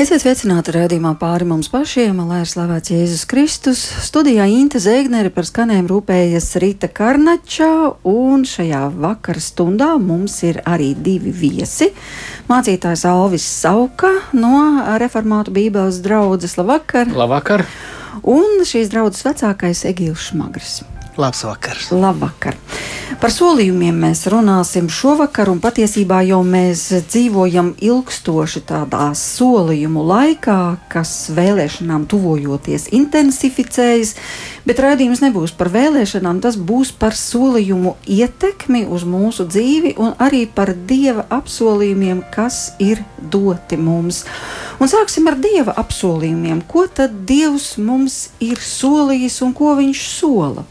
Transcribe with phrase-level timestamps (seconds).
[0.00, 3.80] Esiet sveicināti redzējumā pāri mums pašiem, lai ir slavēts Jēzus Kristus.
[4.00, 10.94] Studijā Inte Zēgnere par skanēm rūpējas Rīta Karnačā, un šajā vakara stundā mums ir arī
[10.96, 11.90] divi viesi.
[12.48, 14.62] Mācītājs Alvis Sauka no
[15.02, 16.56] Reformātu Bībeles draudzes.
[16.56, 17.12] Labvakar!
[17.20, 17.66] Labvakar!
[18.24, 20.78] Un šīs draudzes vecākais Egīls Šmagrs.
[21.20, 21.90] Labs vakars!
[21.92, 22.56] Labvakar!
[23.20, 30.56] Par solījumiem mēs runāsim šovakar, un patiesībā jau mēs dzīvojam ilgstoši tādā solījumu laikā,
[30.88, 34.14] kas vēlēšanām tuvojoties intensificējas,
[34.64, 40.46] bet raidījums nebūs par vēlēšanām, tas būs par solījumu ietekmi uz mūsu dzīvi un arī
[40.48, 44.24] par dieva apsolījumiem, kas ir doti mums.
[44.80, 46.64] Un sāksim ar dieva apsolījumiem.
[46.64, 50.70] Ko tad Dievs mums ir solījis un ko viņš sola?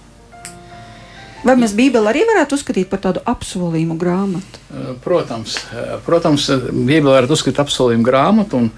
[1.46, 4.60] Vai mēs Bībeli arī varētu uzskatīt par tādu apsolījumu grāmatu?
[4.74, 8.60] Eh, protams, eh, protams Bībeli varētu uzskatīt par apsolījumu grāmatu.
[8.60, 8.72] Un,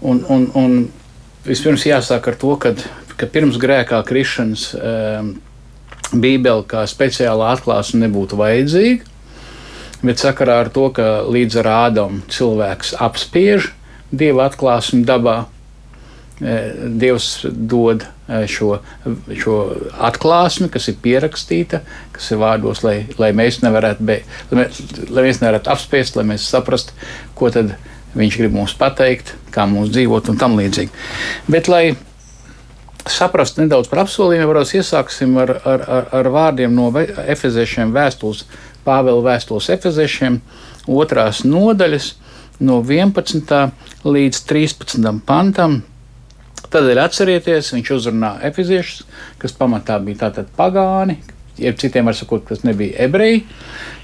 [0.00, 0.78] un, un, un
[1.46, 2.84] vispirms jāsāk ar to, kad,
[3.18, 4.70] ka pirms grēkā krišanas
[6.12, 9.14] Bībele kā speciāla atklāsme nebūtu vajadzīga.
[9.98, 13.72] Bet sakarā ar to, ka līdz ar Ādamu cilvēks apspiež
[14.14, 15.48] dieva atklāsmi dabā,
[16.38, 18.04] Dievs dod
[18.46, 18.76] šo,
[19.40, 19.56] šo
[20.06, 21.80] atklāsmi, kas ir pierakstīta,
[22.14, 26.26] kas ir vārdos, lai, lai mēs nevarētu, be, lai mēs, lai mēs nevarētu apspiest, lai
[26.30, 26.94] mēs saprastu,
[27.38, 27.74] ko tad
[28.18, 30.94] viņš grib mums pateikt, kā mums dzīvot un tam līdzīgi.
[31.50, 31.96] Bet, lai
[33.08, 38.46] saprastu nedaudz par apsolījumiem, varbūt iesāksim ar, ar, ar, ar vārdiem no efeziešiem vēstules,
[38.88, 40.38] Pāvela vēstules efeziešiem,
[40.88, 42.12] otrās nodaļas,
[42.64, 43.50] no 11.
[44.06, 45.10] līdz 13.
[45.28, 45.82] pantam
[46.68, 49.06] Tādēļ atcerieties, viņš uzrunā efeziešus,
[49.40, 51.16] kas pamatā bija tātad pagāni,
[51.58, 53.44] jeb citiem var sakot, kas nebija ebreji,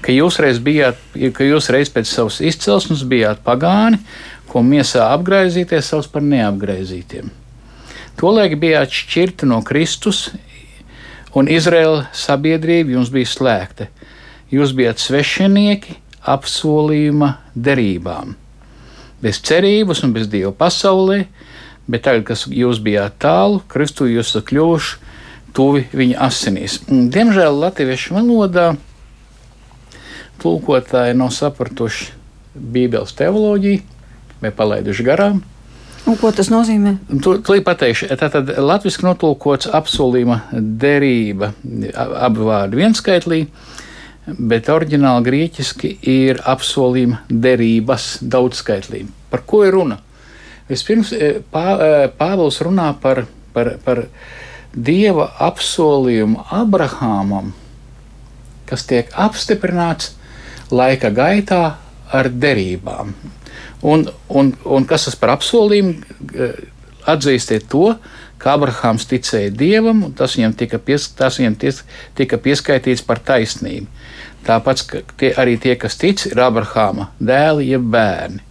[0.01, 4.01] ka jūs reiz bijāt, ka jūs reiz pēc savas izcelsmes bijāt pagāni,
[4.49, 7.29] ko miesā apgraizīties savus par neapgraizītiem.
[8.19, 10.29] Tolēk bijāt šķirti no Kristus,
[11.35, 13.89] un Izraēla sabiedrība jums bija slēgta.
[14.53, 15.97] Jūs bijat svešinieki
[16.31, 18.35] apsolījuma derībām,
[19.21, 21.25] bez cerības un bez dieva pasaulē,
[21.87, 25.01] bet tagad, kad jūs bijāt tālu, Kristu jūs esat kļuvuši
[25.55, 26.81] tuvi viņa asinīs.
[26.89, 28.73] Diemžēl latviešu valodā
[30.43, 32.11] tulkotāji nav sapratuši
[32.55, 33.81] Bībeles teoloģiju
[34.41, 35.43] vai palaiduši garām.
[36.05, 36.99] Un ko tas nozīmē?
[37.09, 41.49] Tūlīt pateikšu, tātad latviešu notulkots apsolījuma derība,
[41.95, 43.39] abi vārdi vienskaitlī,
[44.37, 49.05] bet oriģināli grieķiski ir apsolījuma derības daudzskaitlī.
[49.33, 49.97] Par ko ir runa?
[50.69, 54.05] Vispirms e, pā, e, Pāvils runā par, par, par
[54.73, 57.53] dieva apsolījumu Abrahamam,
[58.69, 60.15] kas tiek apstiprināts
[60.73, 61.63] laika gaitā
[62.13, 63.13] ar derībām.
[63.85, 65.99] Un, un, un kas tas par apsolījumu?
[66.33, 66.53] E,
[67.05, 67.93] atzīstiet to,
[68.41, 71.83] ka Abrahāms ticēja dievam, un tas viņam tika, pies, tas viņam ties,
[72.17, 73.87] tika pieskaitīts par taisnību.
[74.45, 74.83] Tāpat
[75.17, 78.43] tie, arī tie, kas tic, ir Abrahāma dēli, jeb bērni.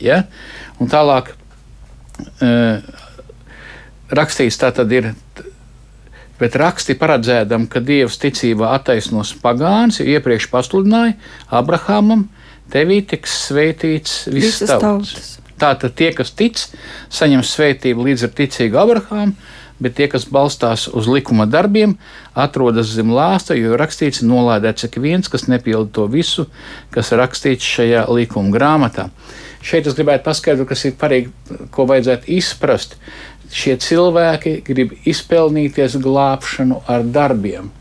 [0.00, 0.22] Ja?
[0.78, 2.78] Un tālāk uh,
[4.14, 5.12] rakstīts, tā tad ir.
[6.38, 11.16] Bet raksti paredzēdam, ka Dievs ticībā attaisnos pagāns, iepriekš pasludināja
[11.50, 12.28] Abrahamam,
[12.70, 15.38] tevī tiks svētīts viss tauts.
[15.58, 16.60] Tātad tie, kas tic,
[17.10, 19.34] saņem svētību līdz ar ticīgu Abrahāmu,
[19.82, 21.96] bet tie, kas balstās uz likuma darbiem,
[22.34, 26.48] atrodas zem lāsta, jo rakstīts, nolādēts ik viens, kas nepilda to visu,
[26.94, 29.08] kas rakstīts šajā likuma grāmatā.
[29.64, 31.32] Šeit es gribētu paskaidrot, kas ir parīgi,
[31.74, 32.96] ko vajadzētu izprast.
[33.54, 37.72] Šie cilvēki grib izpelnīties glābšanu ar darbiem.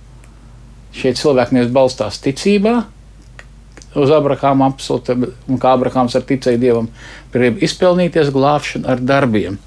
[0.97, 2.79] Šie cilvēki nevis balstās ticībā,
[3.97, 6.89] uz Abrahāma apsolta, un kā Abrahāms ar ticēju Dievam,
[7.33, 9.59] grib izpelnīties glābšanu ar darbiem.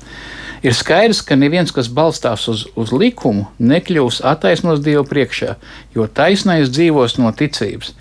[0.60, 5.54] Ir skaidrs, ka neviens, kas balstās uz, uz likumu, nekļūs attaisnos Dievu priekšā,
[5.96, 7.94] jo taisnais dzīvos no ticības.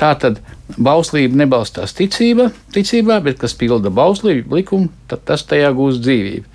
[0.00, 0.40] Tā tad
[0.74, 6.46] bauslība nebalstās ticība, ticībā, bet kas pilda bauslību, likumu, tad tas tajā gūs dzīvību.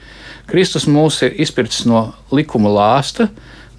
[0.51, 3.29] Kristus mūs ir izpircis no likuma lāsta,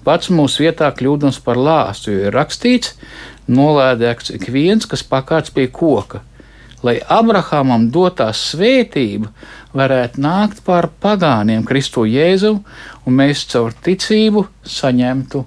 [0.07, 2.95] pats mūsu vietā kļūdams par lāstu, jo ir rakstīts,
[3.47, 6.23] nolēdēts ik viens, kas pakāts pie koka,
[6.85, 9.31] lai Abrahamam dotā svētība
[9.77, 12.57] varētu nākt pār pagāniem Kristu Jēzu,
[13.05, 15.43] un mēs caur ticību saņemtu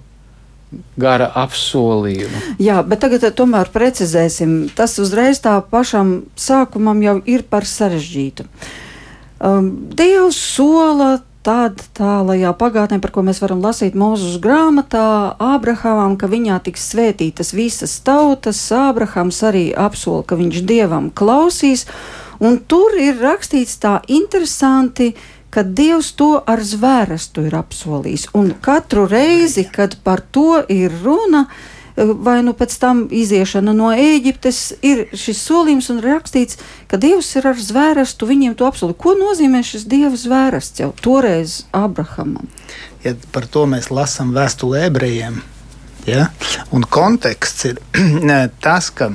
[1.01, 2.43] gara apsolījumu.
[2.63, 4.69] Jā, bet tagad tomēr precizēsim.
[4.77, 8.47] Tas uzreiz tā pašam sākumam jau ir par sarežģītu.
[9.41, 16.29] Um, Dievs sola Tad tālajā pagātnē, par ko mēs varam lasīt mūsu grāmatā, Ābrahamam, ka
[16.29, 21.87] viņā tiks svētītas visas tautas, Ābrahams arī apsola, ka viņš dievam klausīs,
[22.41, 25.11] Un tur ir rakstīts tā interesanti,
[25.53, 28.31] ka Dievs to ar zvērestu ir apsolījis.
[28.39, 31.45] Un katru reizi, kad par to ir runa,
[31.97, 36.59] vai nu pēc tam iziešana no Ēģiptes, ir šis solījums un rakstīts,
[36.91, 38.99] ka Dievs ir ar zvērestu viņiem to apsolījis.
[39.01, 42.49] Ko nozīmē šis Dieva zvērests jau toreiz Abrahamam?
[43.05, 45.41] Ja par to mēs lasām vēstulē ebrejiem.
[46.09, 46.31] Ja?
[46.73, 47.81] Un konteksts ir
[48.65, 49.13] tas, ka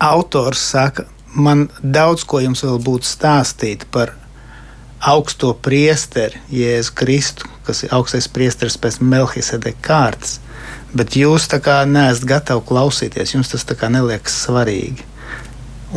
[0.00, 4.16] autors saka, man daudz ko jums vēl būtu stāstīt par
[5.00, 10.38] augsto priesteri Jēzu Kristu, kas ir augstais priesteris pēc Melkisedeka kārtas.
[10.92, 15.06] Bet jūs tā kā neesat gatavi klausīties, jums tas tā kā neliekas svarīgi.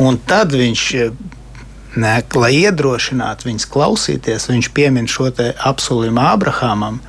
[0.00, 0.84] Un tad viņš,
[2.00, 7.00] ne, lai iedrošinātu viņus klausīties, viņš piemin šo apsolījumu Abrahamam,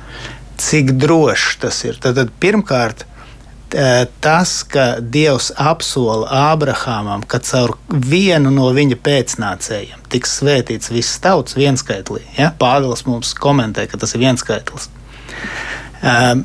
[0.60, 1.98] cik drošs tas ir.
[2.02, 3.06] Tad, tad pirmkārt,
[4.22, 11.56] tas, ka Dievs apsola Ābrahamam, ka caur vienu no viņa pēcnācējiem tiks svētīts viss tauts
[11.58, 12.22] vienskaitlī.
[12.38, 12.52] Ja?
[12.58, 14.90] Pāvils mums komentē, ka tas ir vienskaitlis.
[16.02, 16.44] Um,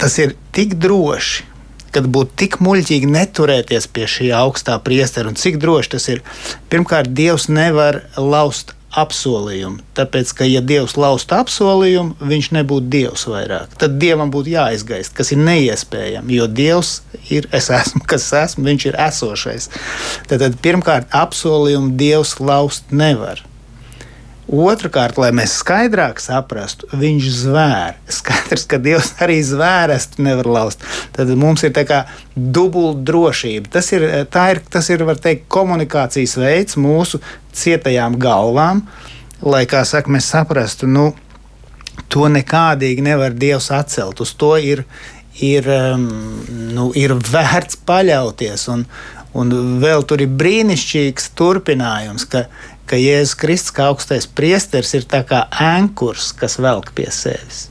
[0.00, 1.46] tas ir tik droši,
[1.94, 6.24] kad būtu tik muļķīgi neturēties pie šī augstā priestera, un cik droši tas ir.
[6.72, 9.82] Pirmkārt, Dievs nevar laust apsolījumu.
[9.98, 13.74] Tāpēc, ka ja Dievs laustu apsolījumu, viņš nebūtu Dievs vairāk.
[13.80, 16.98] Tad Dievam būtu jāizgaist, kas ir neiespējami, jo Dievs
[17.32, 19.70] ir es esmu, kas esmu, viņš ir esošais.
[20.28, 23.47] Tad, tad pirmkārt, apsolījumu Dievs laust nevar.
[24.48, 27.98] Otrakārt, lai mēs skaidrāk saprastu, viņš zvēr.
[28.08, 30.86] Skaidrs, ka Dievs arī zvērstu nevar laust.
[31.12, 31.98] Tad mums ir tā kā
[32.32, 33.68] dubulta drošība.
[33.76, 37.20] Tas ir, ir, tas ir teikt, komunikācijas veids mūsu
[37.52, 38.86] cietajām galvām,
[39.44, 41.10] lai, kā saka, mēs saprastu, nu,
[42.08, 44.24] to nekādīgi nevar Dievs atcelt.
[44.24, 44.86] Uz to ir,
[45.44, 46.08] ir, um,
[46.72, 48.64] nu, ir vērts paļauties.
[48.72, 48.88] Un,
[49.36, 49.54] un
[49.84, 52.46] vēl tur ir brīnišķīgs turpinājums, ka,
[52.88, 57.68] ka Jēzus Kristus, kā augstais priesteris, ir kā ankurs, kas velk pie sevis.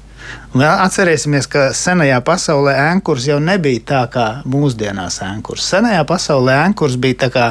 [0.55, 5.67] Un atcerēsimies, ka senajā pasaulē ankurs jau nebija tā kā mūsdienās ankurs.
[5.67, 7.45] Senajā pasaulē ankurs bija tā kā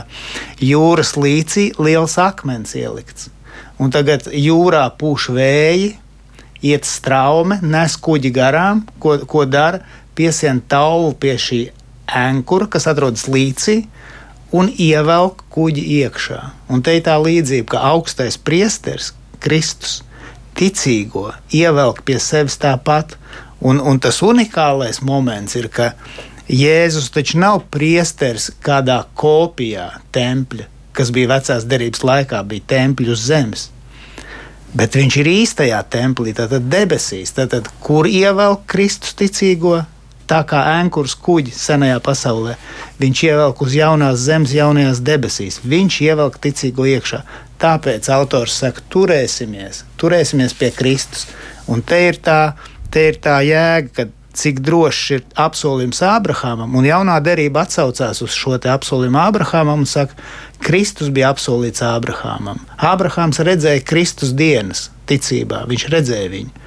[0.61, 3.31] jūras līcī liels akmens ielikts.
[3.81, 5.93] Un tagad jūrā pūš vēji,
[6.65, 9.83] iet straume, nes kuģi garām, ko, ko dara,
[10.17, 11.61] piesien tauvu pie šī
[12.07, 13.83] ankura, kas atrodas līcī,
[14.55, 16.41] un ievelk kuģi iekšā.
[16.71, 19.13] Un te ir tā līdzība, ka augstais priesteris,
[19.43, 20.01] Kristus,
[20.57, 23.17] ticīgo ievelk pie sevis tāpat.
[23.61, 25.93] Un, un tas unikālais moments ir, ka
[26.47, 33.25] Jēzus taču nav priesteris kādā kopijā tempļa, kas bija vecās derības laikā, bija tempļi uz
[33.27, 33.65] zemes.
[34.77, 39.81] Bet viņš ir īstajā templī, tātad debesīs, tātad, kur ievelk Kristus ticīgo,
[40.31, 42.57] tā kā ēnkurs kuģi senajā pasaulē.
[43.01, 45.61] Viņš ievelk uz jaunās zemes, jaunajās debesīs.
[45.65, 47.23] Viņš ievelk ticīgo iekšā.
[47.63, 51.25] Tāpēc autors saka, turēsimies, turēsimies pie Kristus.
[51.73, 52.57] Un te ir tā,
[52.93, 58.35] te ir tā jēga, ka cik drošs ir apsolījums Ābrahamam, un jaunā derība atsaucās uz
[58.37, 60.13] šo apsolījumu Ābrahamam un saka,
[60.61, 62.61] Kristus bija apsolīts Ābrahamam.
[62.77, 66.65] Ābrahams redzēja Kristus dienas ticībā, viņš redzēja viņu.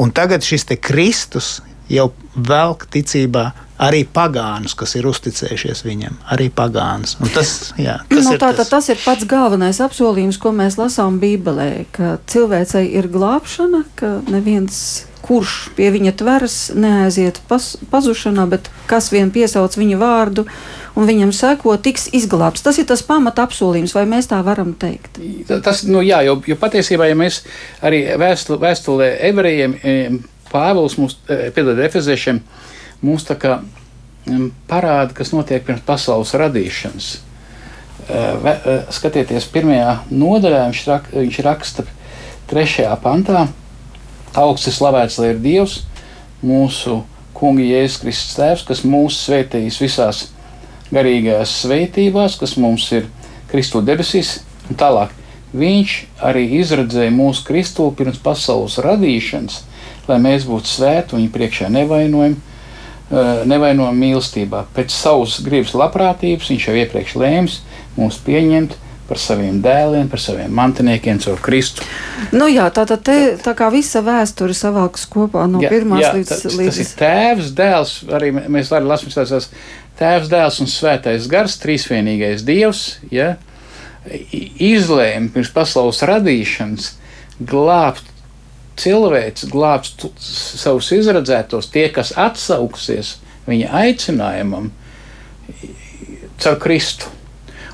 [0.00, 1.58] Un tagad šis Kristus
[1.90, 7.16] jau velk ticībā arī pagānus, kas ir uzticējušies viņam, arī pagānus.
[7.20, 8.68] Un tas, jā, tas, nu, ir tā, tas.
[8.72, 15.06] tas ir pats galvenais apsolījums, ko mēs lasām Bībelē, ka cilvēcei ir glābšana, ka neviens
[15.24, 20.46] kurš pie viņa tveras, neaiziet pas, pazušanā, bet kas vien piesauc viņa vārdu
[20.98, 22.64] un viņam seko, tiks izglābts.
[22.64, 25.20] Tas ir tas pamata apsolījums, vai mēs tā varam teikt?
[25.64, 27.42] Tas, nu, jā, jo, jo patiesībā, ja mēs
[27.84, 29.76] arī vēstulē, vēstulē ebrejiem
[30.50, 32.40] Pāvils mums, e, piedod efeziešiem,
[33.06, 33.60] mums tā kā
[34.70, 37.10] parāda, kas notiek pirms pasaules radīšanas.
[38.10, 41.86] E, e, skatieties, pirmajā nodaļā viņš, rak, viņš raksta
[42.50, 43.46] trešajā pantā,
[44.34, 45.80] augsts slavēts, lai ir Dievs,
[46.42, 47.00] mūsu
[47.36, 50.26] kungi Jēzus Kristus Tēvs, kas mūs svētījis visās
[50.90, 53.08] garīgajās svētībās, kas mums ir
[53.50, 55.14] Kristu debesīs, un tālāk.
[55.50, 59.64] Viņš arī izredzēja mūsu Kristu pirms pasaules radīšanas,
[60.10, 64.66] lai mēs būtu svēti, viņa priekšā nevainojami, eh, nevainojami mīlestībā.
[64.76, 67.58] Pēc savas gribas labprātības viņš jau iepriekš lēms
[67.96, 68.78] mūs pieņemt
[69.10, 71.82] par saviem dēliem, par saviem mantiniekiem, caur Kristu.
[72.30, 76.12] Nu jā, tā, tā, te, tā kā visa vēsture savākas kopā no jā, pirmās jā,
[76.14, 76.70] līdz, tas, līdz.
[76.70, 79.50] Tas ir tēvs, dēls, arī mēs arī lasām tās
[79.98, 83.34] tēvs, dēls un svētais gars, trīsvienīgais dievs, ja,
[84.06, 86.92] izlēma pirms pasaules radīšanas
[87.50, 88.06] glābt
[88.80, 93.18] cilvēks glābs savus izredzētos, tie, kas atsauksies
[93.48, 94.70] viņa aicinājumam
[96.40, 97.10] caur Kristu.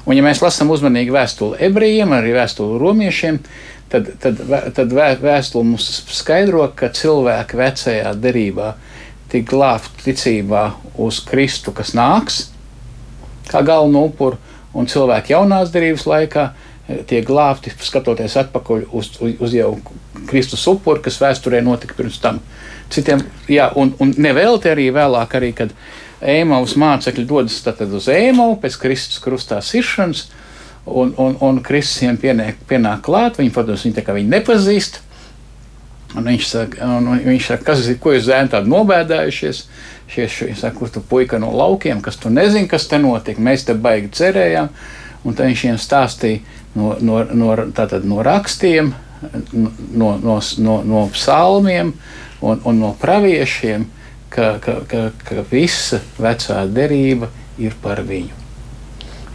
[0.06, 3.40] Un, ja mēs lasām uzmanīgi vēstuli ebrejiem, arī vēstuli romiešiem,
[3.90, 4.42] tad, tad,
[4.76, 8.74] tad vēstule mums skaidro, ka cilvēki vecajā derībā
[9.32, 10.68] tika glābti ticībā
[11.02, 12.44] uz Kristu, kas nāks
[13.50, 14.38] kā galveno upuru,
[14.76, 19.72] un cilvēki jaunās derības laikā eh, tiek glābti, skatoties atpakaļ uz, uz, uz jau
[20.28, 22.40] Kristus upuri, kas vēsturē notika pirms tam.
[22.92, 25.72] Citiem, jā, un, un nevelti arī vēlāk, arī, kad
[26.22, 27.58] Ēmaus mācekļi dodas
[27.92, 30.28] uz Ēmau pēc Kristus krustā siršanas,
[30.86, 33.40] un, un, un Kristus viņiem pienāk, pienāk klāt.
[33.40, 35.02] Viņi, protams, viņi tā kā viņi nepazīst.
[36.16, 39.64] Un viņš saka, un viņš saka kas, ko jūs zēni tādi nobēdājušies?
[40.06, 43.40] Šie, šie saka, kur tu puika no laukiem, kas tu nezini, kas te notiek.
[43.42, 44.70] Mēs te baigi cerējām.
[45.26, 47.50] Un tad viņš viņiem stāstīja no, no, no,
[48.06, 48.92] no rakstiem,
[49.52, 51.92] no, no, no, no psalmiem
[52.40, 53.86] un, un no praviešiem,
[54.30, 58.46] ka, ka, ka, ka visa vecā derība ir par viņu.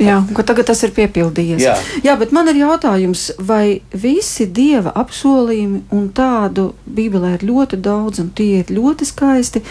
[0.01, 1.61] Jā, ka tagad tas ir piepildījies.
[1.61, 1.75] Jā.
[2.01, 8.21] Jā, bet man ir jautājums, vai visi dieva apsolījumi, un tādu Bībelē ir ļoti daudz,
[8.23, 9.61] un tie ir ļoti skaisti,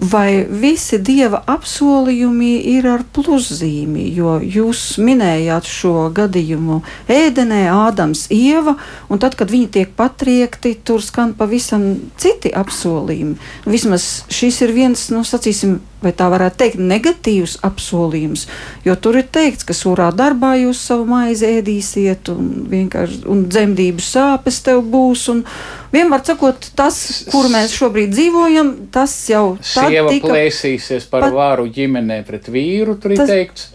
[0.00, 6.80] vai visi dieva apsolījumi ir ar pluszīmi, jo jūs minējāt šo gadījumu
[7.10, 8.76] ēdenē, Ādams, Ieva,
[9.12, 11.84] un tad, kad viņi tiek patriekti, tur skan pavisam
[12.20, 13.36] citi apsolījumi.
[13.68, 18.46] Vismaz šis ir viens, nu, sacīsim, vai tā varētu teikt, negatīvs apsolījums,
[18.86, 24.04] jo tur ir teikts, ka surā darbā jūs savu maizi ēdīsiet, un vienkārši un dzemdību
[24.04, 25.44] sāpes tev būs, un
[25.92, 27.00] vienmēr sakot, tas,
[27.32, 32.50] kur mēs šobrīd dzīvojam, tas jau tā sieva tika, plēsīsies par pat, vāru ģimenē pret
[32.52, 33.68] vīru, tur ir tas, teikts.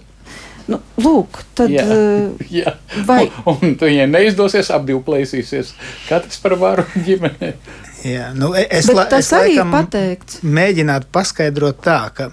[0.65, 1.69] Nu, lūk, tad.
[1.69, 2.73] Jā, uh, jā.
[3.05, 3.27] Vai...
[3.45, 5.75] Un, un tu, ja neizdosies, abi plēsīsies.
[6.07, 7.51] Katrs par vāru ģimenē.
[8.05, 10.41] Jā, nu, e, es, Bet tas es arī ir pateikts.
[10.45, 12.29] Mēģināt paskaidrot tā, ka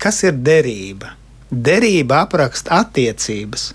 [0.00, 1.14] kas ir derība?
[1.50, 3.70] Derība apraksta attiecības.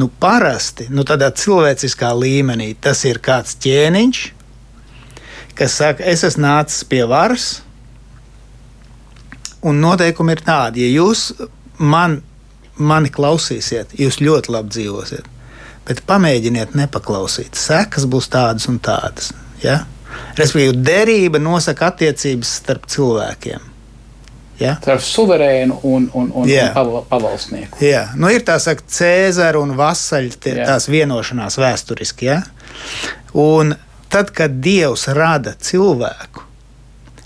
[0.00, 4.22] Nu, parasti, nu, tādā cilvēciskā līmenī, tas ir kāds ķēniņš,
[5.58, 7.60] kas saka, es esmu nācis pie varas,
[9.62, 11.30] Un noteikumi ir tādi, ja jūs
[11.76, 12.20] man,
[12.80, 15.26] mani klausīsiet, jūs ļoti labi dzīvosiet.
[15.88, 17.58] Bet pamēģiniet nepaklausīt.
[17.58, 19.34] Sekas būs tādas un tādas.
[19.60, 19.82] Ja?
[20.38, 23.66] Respektīvi, derība nosaka attiecības starp cilvēkiem.
[24.60, 24.74] Ja?
[24.80, 26.70] Starp suverēnu un, un, un, Jā.
[26.80, 27.80] un pavalsnieku.
[27.84, 32.28] Jā, nu, ir tā sakot, Cēzara un Vasaļa tie, tās vienošanās vēsturiski.
[32.28, 32.40] Ja?
[33.40, 33.74] Un
[34.10, 36.44] tad, kad Dievs rada cilvēku,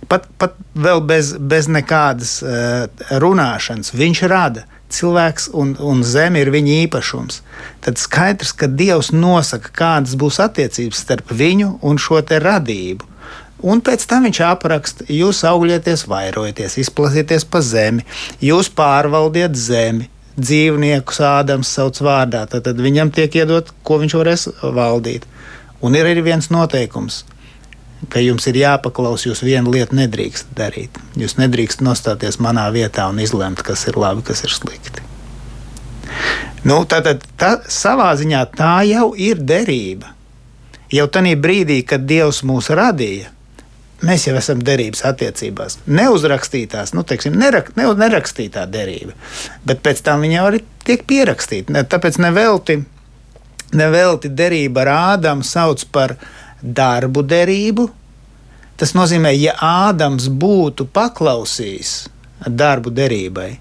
[0.08, 2.86] pat, pat vēl bez, bez nekādas uh,
[3.24, 4.68] runāšanas, viņš rada.
[4.94, 7.40] Cilvēks un, un zeme ir viņa īpašums.
[7.82, 13.08] Tad skaidrs, ka Dievs nosaka, kādas būs attiecības starp viņu un šo radību.
[13.64, 18.04] Un pēc tam viņš apraksta, jūs augļieties, vairojieties, izplatieties pa zemi,
[18.44, 25.24] jūs pārvaldiet zemi, dzīvniekus Ādams sauc vārdā, tad, viņam tiek iedot, ko viņš varēs valdīt.
[25.84, 27.22] Un ir arī viens noteikums
[28.08, 30.98] ka jums ir jāpaklaus, jūs vienu lietu nedrīkst darīt.
[31.18, 35.04] Jūs nedrīkst nostāties manā vietā un izlemt, kas ir labi, kas ir slikti.
[36.64, 40.14] Nu, tātad tā, savā ziņā tā jau ir derība.
[40.92, 43.30] Jau tajā brīdī, kad Dievs mūs radīja,
[44.04, 45.80] mēs jau esam derības attiecībās.
[45.90, 49.16] Neuzrakstītās, nu, teiksim, nerak, ne, nerakstītā derība,
[49.66, 51.84] bet pēc tam viņa jau arī tiek pierakstīta.
[51.90, 52.78] Tāpēc nevelti,
[53.78, 56.16] nevelti derība ar Ādamu sauc par
[56.62, 57.88] darbu derību.
[58.80, 61.92] Tas nozīmē, ja Ādams būtu paklausījis
[62.48, 63.52] darbu derībai,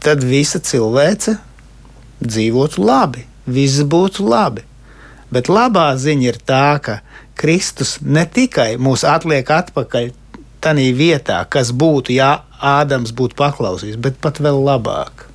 [0.00, 1.36] tad visa cilvēce
[2.24, 4.64] dzīvotu labi, viss būtu labi.
[5.30, 7.00] Bet labā ziņa ir tā, ka
[7.36, 10.12] Kristus ne tikai mūs atliek atpakaļ
[10.64, 15.25] tajā vietā, kas būtu, ja Ādams būtu paklausījis, bet pat vēl labāk.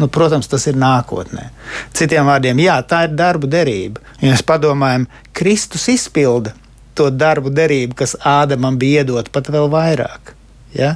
[0.00, 1.50] Nu, protams, tas ir nākotnē.
[1.92, 4.00] Citiem vārdiem, jā, tā ir darba derība.
[4.22, 5.04] Ja mēs padomājam,
[5.36, 6.54] Kristus izpilda
[6.96, 10.34] to darbu derību, kas Ādamam bija iedota pat vēl vairāk.
[10.76, 10.94] Ja?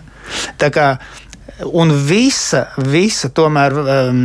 [0.61, 0.89] Tā kā
[1.77, 4.21] un visa, visa tomēr um,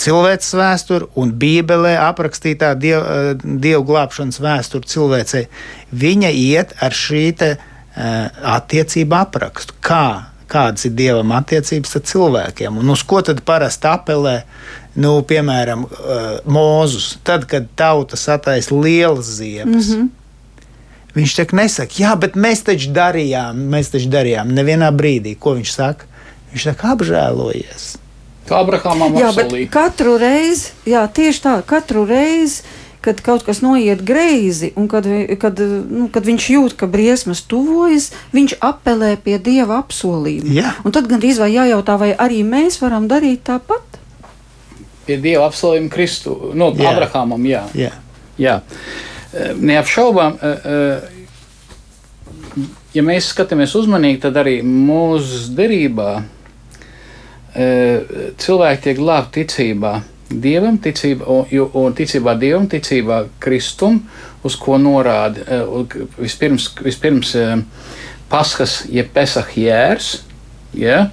[0.00, 5.46] cilvēces vēsture un Bībelē aprakstītā diev, uh, dievu glābšanas vēsture cilvēcei,
[5.92, 9.76] viņa iet ar šī te, uh, attiecību aprakstu.
[9.84, 12.80] Kā kādas ir dievam attiecības ar cilvēkiem.
[12.82, 14.42] Un uz ko tad parasti apelē?
[15.00, 19.88] Nu, piemēram, uh, Mūzus, tad, kad tauta sataisa lielas ziemas.
[19.88, 20.10] Mm -hmm.
[21.16, 24.52] Viņš tā nesaka, jā, bet mēs taču darījām, mēs taču darījām.
[24.56, 26.04] Nevienā brīdī, ko viņš saka,
[26.52, 27.96] viņš saka, apžēlojies.
[28.48, 29.68] Kā Abrahamam apsolīja.
[29.70, 32.62] Katru reizi, jā, tieši tā, katru reizi
[33.02, 35.06] kad kaut kas noiet greizi, un kad,
[35.42, 35.58] kad,
[35.90, 40.52] nu, kad viņš jūt, ka briesmas tuvojas, viņš apelē pie dieva apsolījuma.
[40.54, 40.74] Jā.
[40.86, 43.98] Un tad gandrīz vai jājautā, vai arī mēs varam darīt tāpat.
[45.06, 46.92] pie Dieva apsolījuma Kristu, no Jā.
[46.92, 47.42] Abrahamam.
[47.46, 47.64] Jā.
[47.74, 47.90] Jā.
[48.38, 48.60] Jā.
[49.32, 51.00] Eh, Neapšaubām, eh, eh,
[52.94, 56.22] ja mēs skatāmies uzmanīgi, tad arī mūsu derībā
[57.52, 60.02] cilvēki tiek glābti ticībā.
[60.42, 61.46] Dievam, ticībā, un,
[61.78, 64.00] un ticībā Dievam, ticībā Kristum,
[64.46, 67.56] uz ko norāda eh, vispirms, vispirms eh,
[68.32, 70.14] Paskas, jeb Pesach jērs.
[70.74, 71.10] Ja?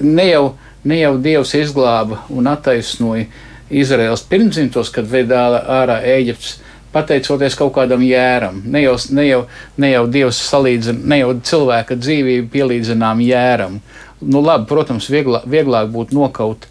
[0.00, 0.44] Ne, jau,
[0.84, 3.26] ne jau Dievs izglāba un attaisnoja
[3.72, 6.58] Izraels pirmdzimtos, kad vedāla ārā Eģiptes,
[6.92, 8.60] pateicoties kaut kādam jēram.
[8.68, 9.42] Ne jau, ne jau,
[9.80, 13.78] ne jau Dievs salīdzina, ne jau cilvēka dzīvību pielīdzinām jēram.
[14.22, 16.68] Nu, labi, protams, vieglāk, vieglāk būtu nokaut,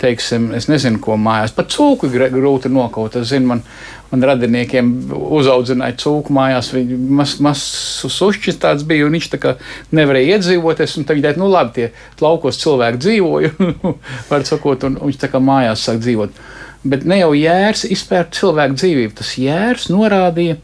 [0.00, 1.54] teiksim, es nezinu, ko mājās.
[1.54, 3.16] Pat cūku gr- grūti nokaut.
[3.20, 3.62] Es zinu, man,
[4.10, 6.72] man radiniekiem uzaudzināja cūku mājās.
[6.74, 7.62] Viņi mazs maz
[8.02, 9.54] sušķis tāds bija, un viņš tā kā
[9.94, 10.98] nevarēja iedzīvoties.
[10.98, 13.54] Tad viņi teica, nu labi, tie laukos cilvēki dzīvoja,
[14.30, 16.44] var sakot, un, un viņš tā kā mājās sāk dzīvot.
[16.84, 19.14] Bet ne jau jērs izpērk cilvēku dzīvību.
[19.22, 20.58] Tas jērs norādīja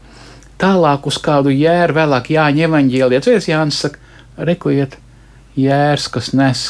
[0.61, 3.17] tālāk uz kādu jēru, vēlāk Jāņa evaņģēlī.
[3.17, 3.97] Atcerieties, Jānis saka,
[4.37, 4.99] rekojiet,
[5.57, 6.67] jērs, kas nes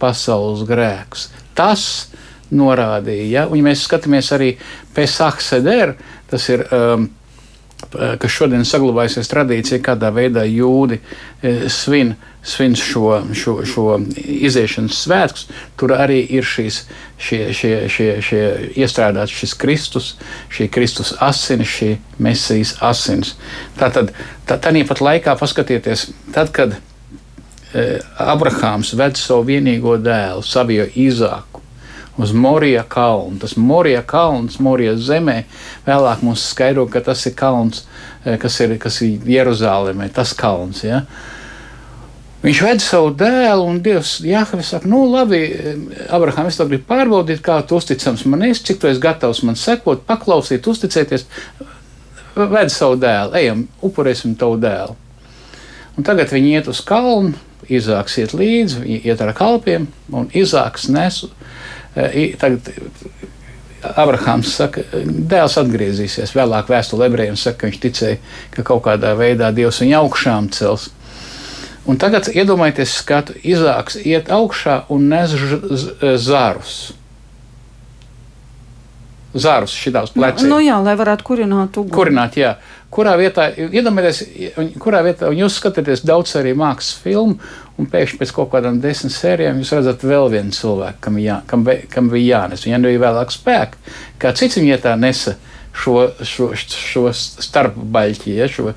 [0.00, 1.28] pasaules grēkus.
[1.58, 2.10] Tas
[2.50, 3.46] norādīja, ja?
[3.46, 4.52] un ja mēs skatāmies arī
[4.94, 5.96] Pesach Seder,
[6.30, 6.66] tas ir.
[6.74, 7.10] Um,
[7.90, 12.12] kas šodien saglabājusies tradīcija, kādā veidā jūdi eh, svin,
[12.44, 13.86] svin šo, šo, šo
[14.20, 15.46] iziešanas svētkus.
[15.80, 16.82] Tur arī ir šīs,
[17.20, 18.42] šie, šie, šie, šie
[18.80, 20.12] iestrādāts šis Kristus,
[20.52, 21.90] šī Kristus asinis, šī
[22.22, 23.34] mesijas asinis.
[23.80, 24.14] Tātad,
[24.46, 26.78] tā, tā pat laikā paskatieties, tad, kad
[28.18, 31.50] Abrahāms ved savu vienīgo dēlu, savu Izāku
[32.22, 33.38] uz Morija kalnu.
[33.38, 35.42] Tas Morija kalns, Morija zemē,
[35.86, 37.84] vēlāk mums skaidro, ka tas ir kalns,
[38.24, 40.84] eh, kas ir, kas ir Jeruzalemē, tas kalns.
[40.84, 41.02] Ja?
[42.42, 45.40] Viņš ved savu dēlu, un Dievs Jāhavis saka, nu, labi,
[46.08, 49.56] Abraham, es to gribu pārbaudīt, kā tu uzticams man esi, cik tu esi gatavs man
[49.60, 51.26] sekot, paklausīt, uzticēties.
[52.34, 54.96] Ved savu dēlu, ejam, upurēsim tavu dēlu.
[55.98, 57.34] Un tagad viņi iet uz kalnu,
[57.70, 61.24] Izāks iet līdzi, iet ar kalpiem, un Izāks nes.
[61.96, 62.72] eh, Tagad
[63.96, 66.34] Abrahams saka, dēls atgriezīsies.
[66.36, 68.18] Vēlāk vēstule ebrejiem saka, ka viņš ticēja,
[68.54, 70.90] ka kaut kādā veidā Dievs viņu augšām cels.
[71.88, 75.32] Un tagad iedomājieties, skatu, Izāks iet augšā un nes
[76.20, 76.92] zarus.
[79.34, 80.48] Zarus šitās pleciem.
[80.50, 81.94] Nu, jā, lai varētu kurināt uguni.
[81.94, 82.56] Kurināt, jā.
[82.90, 87.36] Kurā vietā, iedomājieties, kurā vietā, un jūs skatāties daudz arī mākslas filmu,
[87.78, 91.62] un pēkšņi pēc kaut kādām desmit sērijām jūs redzat vēl vienu cilvēku, kam, jā, kam,
[91.64, 92.64] be- kam bija jānes.
[92.66, 93.78] Viņam bija vēlāk spēka.
[94.18, 95.36] Kā cits viņa vietā nesa
[95.72, 98.72] šo, šo, šo starpbaļķi, ja, šo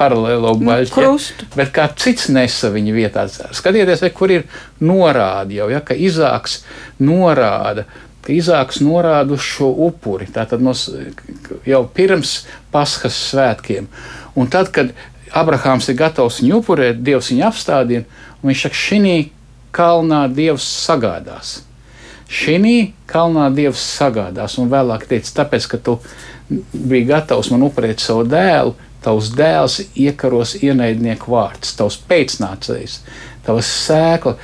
[0.00, 0.92] paralēlo Nu, baļķi.
[0.94, 1.48] krustu.
[1.56, 3.24] Bet kā cits nesa viņa vietā,
[3.56, 4.44] skatieties, kur ir
[4.80, 6.60] norāde jau, ja, ka Izāks
[7.00, 7.84] norāda.
[8.24, 10.90] Ka Izāks norāda uz šo upuri tātad no, s-
[11.66, 12.40] jau pirms
[12.72, 13.86] Paskas svētkiem.
[14.36, 14.92] Un tad, kad
[15.32, 18.04] Abrahāms ir gatavs viņu upurēt, Dievs viņu apstādina,
[18.42, 19.16] un viņš saka, šī
[19.72, 21.60] kalnā Dievs sagādās.
[22.30, 25.96] Šī kalnā Dievs sagādās, un vēlāk teica, tāpēc, ka tu
[26.74, 32.98] biji gatavs man upurēt savu dēlu, tavs dēls iekaros ienaidnieku vārds, tavs pēcnācējs,
[33.46, 34.34] tavs sēkla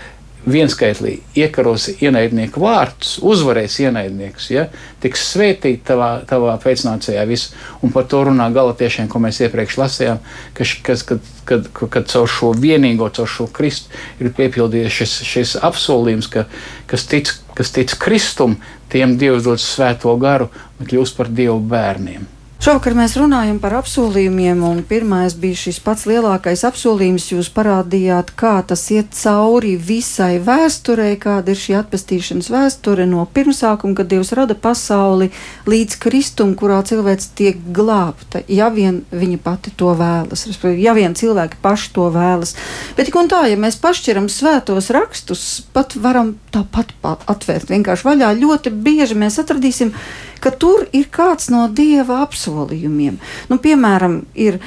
[0.47, 4.67] vienskaitlī iekaros ienaidnieku vārds, uzvarēs ienaidnieks, ja,
[5.03, 7.55] tiks svētīt tavā, tavā pēcnācējā viss.
[7.83, 10.23] Un par to runā galotiešiem, ko mēs iepriekš lasījām,
[10.57, 13.91] ka, kas, kad, kad, kad, kad caur šo vienīgo, caur šo Kristu
[14.23, 16.47] ir piepildījies šis, šis apsolījums, ka
[16.91, 18.61] kas tic, kas tic Kristum,
[18.93, 22.36] tiem Dievs dod svēto garu un kļūst par Dievu bērniem.
[22.57, 27.27] Šovakar mēs runājam par apsolījumiem, un pirmais bija šis pats lielākais apsolījums.
[27.35, 33.95] Jūs parādījāt, kā tas iet cauri visai vēsturei, kāda ir šī atpestīšanas vēsture no pirmsākuma,
[33.99, 35.29] kad Dievs rada pasauli,
[35.69, 40.49] līdz kristum, kurā cilvēks tiek glābta, ja vien viņa pati to vēlas,
[40.81, 42.57] ja vien cilvēki paši to vēlas.
[42.97, 45.45] Bet tik un tā, ja mēs pašķiram svētos rakstus,
[45.77, 49.93] pat varam tāpat pa- atvērt vienkārši vaļā, ļoti bieži mēs atradīsim,
[50.41, 53.21] ka tur ir kāds no dieva apsolījumiem.
[53.51, 54.61] Nu, piemēram, ir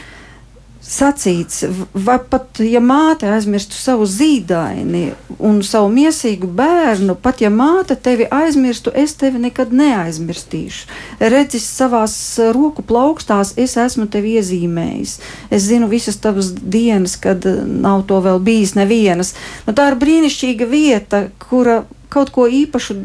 [0.90, 7.98] sacīts, vai pat ja māte aizmirstu savu zīdaini un savu miesīgu bērnu, pat ja māte
[8.00, 10.88] tevi aizmirstu, es tevi nekad neaizmirstīšu.
[11.20, 12.16] Redzis savās
[12.56, 15.20] roku plaukstās, es esmu tevi iezīmējis.
[15.52, 19.36] Es zinu visas tavas dienas, kad nav to vēl bijis nevienas.
[19.68, 22.96] Nu, tā ir brīnišķīga vieta, kura kaut ko īpašu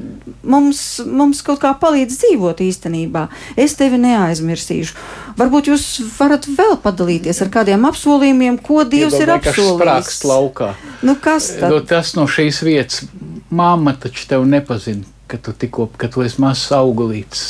[0.48, 3.26] mums, mums kaut kā palīdz dzīvot īstenībā.
[3.60, 4.96] Es tevi neaizmirsīšu.
[5.38, 5.86] Varbūt jūs
[6.16, 11.02] varat vēl padalīties ar kādiem apsolījumiem, ko Dievs ir ka sprākst apsolījis.
[11.04, 11.68] Nu, kas tad?
[11.72, 13.04] Nu, tas no šīs vietas,
[13.52, 17.44] māma taču tev nepazina, ka tu tikko, ka tu esi mazs augulīts.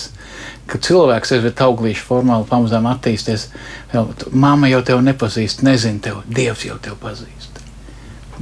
[0.66, 3.50] Kad cilvēks ir auglīšu formāli pamazām attīstīties,
[4.32, 7.63] māma jau tevi nepazīst, nezina tevi, Dievs jau tevi pazīst.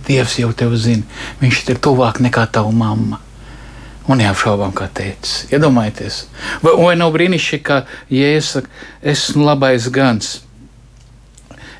[0.06, 3.20] Dievs jau tevi zina, viņš ir tuvāk nekā tava mamma.
[4.10, 5.44] Un neapšaubām, kā teicis.
[5.54, 6.24] Iedomājieties,
[6.64, 8.72] vai, vai nav brīnišķīgi, ka Jēzus saka,
[9.12, 10.40] esmu labais gans.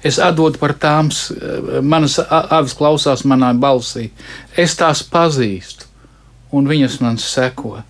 [0.06, 1.10] Es atdodu par tām,
[1.82, 4.08] manas avis klausās manā balsī.
[4.58, 5.86] Es tās pazīstu,
[6.54, 7.80] un viņas man seko.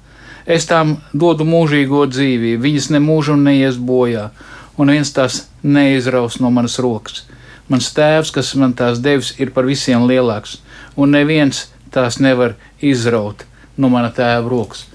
[0.44, 4.30] Es tām dodu mūžīgo dzīvību, viņas ne mūžu neies bojā,
[4.76, 7.24] un viens tās neizraus no manas rokas.
[7.70, 10.58] Mans tēvs, kas man tās devis, ir par visiem lielāks,
[10.96, 13.46] un neviens tās nevar izraut
[13.76, 14.86] no mana tēva rokas.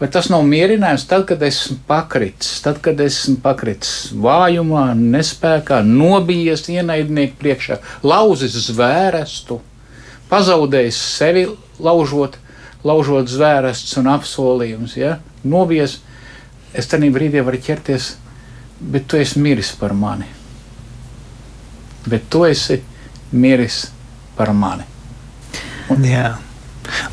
[0.00, 6.66] Vai tas nav mierinājums tad, kad esmu pakritis, tad, kad esmu pakritis vājumā, nespējā, nobijies
[6.68, 9.60] ienaidnieku priekšā, lauzis zvērestu,
[10.32, 11.46] pazaudējis sevi,
[11.78, 12.40] laužot,
[12.84, 15.18] laužot zvērestus un apsolījumus, ja?
[15.46, 16.00] nobijies.
[16.74, 18.16] Es tajā brīdī varu ķerties,
[18.82, 20.26] bet tu esi miris par mani.
[22.06, 22.80] Bet tu esi
[23.32, 23.84] miris
[24.36, 24.84] par mani.
[25.90, 26.34] Un, Jā.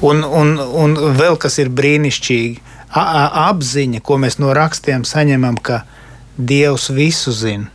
[0.04, 5.84] Un, un, un vēl kas ir brīnišķīgi, apziņa, ko mēs no rakstiem saņemam, ka
[6.38, 7.70] Dievs visu zina.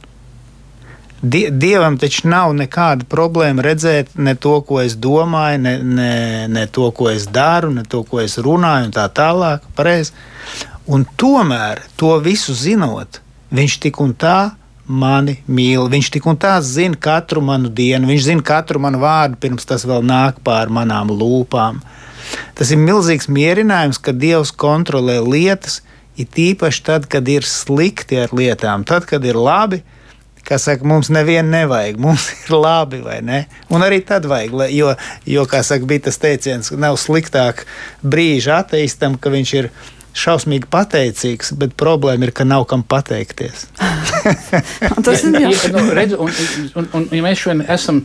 [1.22, 6.10] Die, dievam taču nav nekāda problēma redzēt ne to, ko es domāju, ne, ne,
[6.52, 9.64] ne to, ko es daru, ne to, ko es runāju, un tā tālāk.
[9.78, 10.12] Pareiz.
[10.86, 13.20] Un tomēr, to visu zinot,
[13.56, 14.38] viņš tik un tā
[14.86, 15.88] mani mīl.
[15.90, 19.86] Viņš tik un tā zina katru manu dienu, viņš zina katru manu vārdu, pirms tas
[19.88, 21.82] vēl nāk pār manām lūpām.
[22.58, 25.80] Tas ir milzīgs mierinājums, ka Dievs kontrolē lietas,
[26.18, 29.82] it īpaši tad, kad ir slikti ar lietām, tad, kad ir labi.
[30.46, 33.40] Kā saka, mums nevienu nevajag, mums ir labi, vai ne?
[33.74, 34.92] Un arī tad vajag, jo,
[35.26, 37.64] jo kā saka, bija tas teiciens, nav sliktāk
[38.06, 39.70] brīža ateistam, ka viņš ir
[40.16, 43.66] šausmīgi pateicīgs, bet problēma ir, ka nav kam pateikties.
[45.06, 48.02] tas ir ja, nu, redz, un, un, un, un ja mēs šodien esam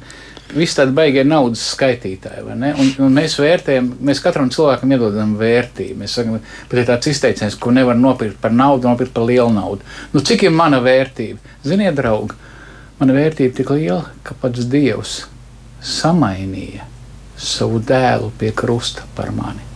[0.55, 2.43] visi tādi baigie naudas skaitītāji.
[2.51, 5.97] Un, un mēs vērtējam, mēs katram cilvēkam iedodam vērtību.
[6.01, 9.87] Mēs sakām, bet ir tāds izteiciens, ko nevar nopirkt par naudu, nopirkt par lielu naudu.
[10.11, 11.39] Nu, cik ir mana vērtība?
[11.67, 12.37] Ziniet, draugi,
[12.99, 15.21] mana vērtība tik liela, ka pats Dievs
[15.81, 16.87] samainīja
[17.41, 19.70] savu dēlu pie krusta par mani.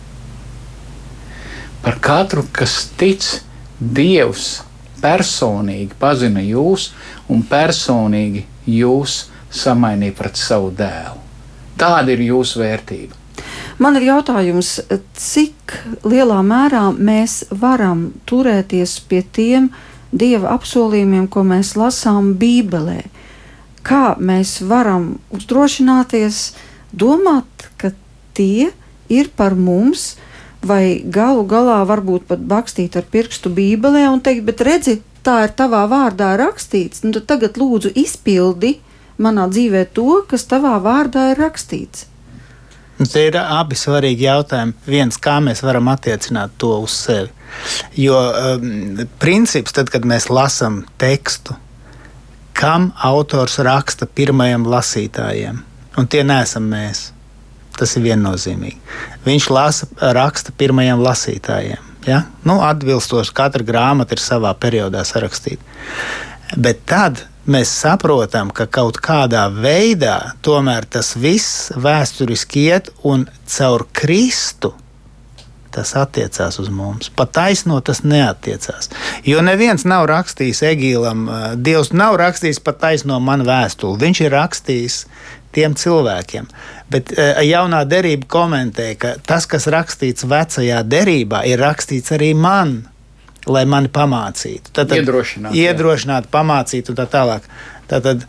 [1.84, 3.24] Par katru, kas tic,
[3.76, 4.62] Dievs
[5.02, 6.90] personīgi pazina jūs
[7.28, 11.20] un personīgi jūs samainīja pret savu dēlu.
[11.76, 13.26] Tāda ir jūsu vērtība.
[13.76, 14.78] Man ir jautājums,
[15.20, 15.74] cik
[16.08, 19.68] lielā mērā mēs varam turēties pie tiem
[20.16, 23.02] dieva apsolījumiem, ko mēs lasām Bībelē?
[23.84, 26.54] Kā mēs varam uzdrošināties
[26.96, 27.92] domāt, ka
[28.32, 28.72] tie
[29.12, 30.14] ir par mums,
[30.64, 35.54] vai galu galā varbūt pat bakstīt ar pirkstu Bībelē un teikt, bet redzi, tā ir
[35.58, 38.76] tavā vārdā rakstīts, nu tad tagad lūdzu izpildi
[39.22, 42.06] manā dzīvē to, kas tavā vārdā ir rakstīts?
[42.96, 44.72] Tie ir abi svarīgi jautājumi.
[44.88, 47.28] Viens, kā mēs varam attiecināt to uz sevi.
[48.00, 51.58] Jo um, princips, tad, kad mēs lasām tekstu,
[52.56, 55.60] kam autors raksta pirmajam lasītājiem,
[56.00, 57.10] un tie neesam mēs.
[57.76, 58.78] Tas ir viennozīmīgi.
[59.26, 61.92] Viņš lasa, raksta pirmajiem lasītājiem.
[62.06, 62.22] Ja?
[62.46, 65.60] Nu, atbilstoši katra grāmata ir savā periodā sarakstīta.
[66.56, 73.86] Bet tad mēs saprotam, ka kaut kādā veidā tomēr tas viss vēsturiski iet un caur
[73.92, 74.72] Kristu.
[75.74, 77.10] Tas attiecās uz mums.
[77.12, 78.88] Pat taisno tas neatiecās.
[79.28, 81.26] Jo neviens nav rakstījis Egīlam,
[81.60, 84.00] Dievs nav rakstījis pat taisno man vēstuli.
[84.06, 85.00] Viņš ir rakstījis
[85.56, 86.48] tiem cilvēkiem.
[86.92, 92.78] Bet jaunā derība komentē, ka tas, kas rakstīts vecajā derībā, ir rakstīts arī man
[93.46, 94.72] lai mani pamācītu.
[94.72, 97.46] Tad, tad iedrošināt, iedrošināt pamācīt un tā tālāk.
[97.90, 98.26] Tad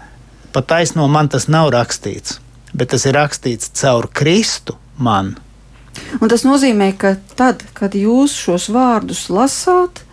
[0.53, 2.39] pat taisno man tas nav rakstīts,
[2.77, 5.35] bet tas ir rakstīts caur Kristu man.
[6.21, 10.03] Un tas nozīmē, ka tad, kad jūs šos vārdus lasāt,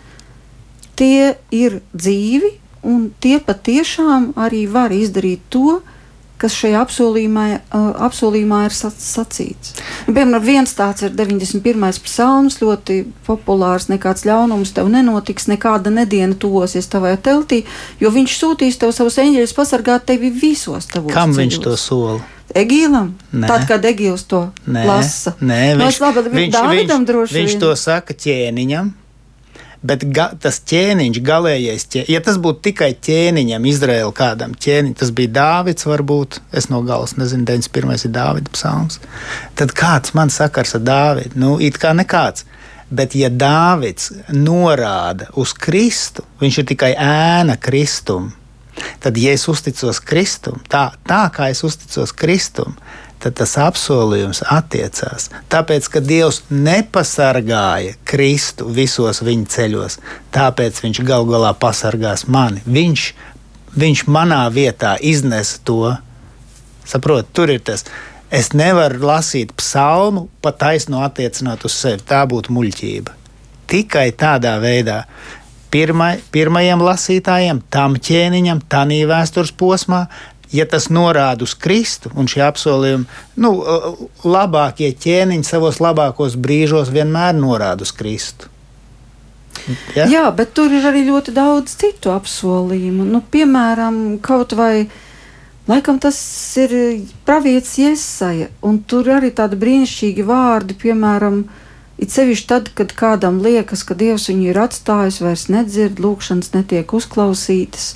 [0.96, 2.54] tie ir dzīvi
[2.88, 5.93] un tie patiešām arī var izdarīt to, kas
[6.42, 7.44] šajā apsolījumā,
[8.04, 9.74] apsolījumā ir sacīts.
[10.08, 12.00] Piemēram, viens tāds ir 91.
[12.04, 13.86] psalms, ļoti populārs.
[13.92, 17.62] Nekāds ļaunums tev nenotiks, nekāda nediena tuvosies tavai teltī,
[18.02, 21.40] jo viņš sūtīs tev savus eņģeļus pasargāt tevi visos tavos Kam ceļos.
[21.42, 22.20] viņš to sola?
[22.54, 23.48] Egīlam, nē.
[23.48, 25.32] tad, kad Egīls to nē, lasa.
[25.40, 26.58] Nē, nu, viņš, labi, viņš,
[27.00, 28.92] viņš, viņš to saka ķēniņam,
[29.84, 35.10] Bet ga, tas ķēniņš, galīgais ķēniņš, ja tas būtu tikai ķēniņam, Izraēla kādam ķēniņam, tas
[35.12, 38.06] bija Dāvids, varbūt es no galas nezinu, 91.
[38.08, 38.96] ir Dāvida psalms.
[39.60, 41.36] Tad kāds man sakars ar Dāvidu?
[41.36, 42.46] Nu, it kā nekāds.
[42.94, 48.32] Bet, ja Dāvids norāda uz Kristu, viņš ir tikai ēna Kristum.
[49.04, 55.30] Tad, ja es uzticos Kristum, tā, tā kā es uzticos Kristum, tad tas apsolījums attiecās.
[55.52, 59.98] Tāpēc, ka Dievs nepasargāja Kristu visos viņa ceļos,
[60.34, 62.60] tāpēc Viņš gal galā pasargās mani.
[62.66, 63.04] Viņš,
[63.78, 65.94] viņš manā vietā iznesa to.
[66.84, 67.86] Saprot, tur ir tas.
[68.34, 72.02] Es nevaru lasīt psalmu, pa taisnu attiecināt uz sevi.
[72.04, 73.14] Tā būtu muļķība.
[73.70, 75.04] Tikai tādā veidā
[75.74, 80.04] pirmai, pirmajam lasītājam, tam ķēniņam, tādā vēstures posmā,
[80.54, 83.06] ja tas norāda uz Kristu un šie apsolījumi,
[83.42, 83.52] nu,
[84.24, 88.50] labākie ķēniņi savos labākos brīžos vienmēr norāda uz Kristu.
[89.96, 90.06] Ja?
[90.10, 93.06] Jā, bet tur ir arī ļoti daudz citu apsolījumu.
[93.08, 94.86] Nu, piemēram, kaut vai
[95.70, 96.18] laikam tas
[96.60, 96.74] ir
[97.24, 101.44] pravietis Iesaja, un tur arī tādi brīnišķīgi vārdi, piemēram,
[101.94, 106.90] It sevišķi tad, kad kādam liekas, ka Dievs viņu ir atstājis, vairs nedzird, lūkšanas netiek
[106.90, 107.92] uzklausītas.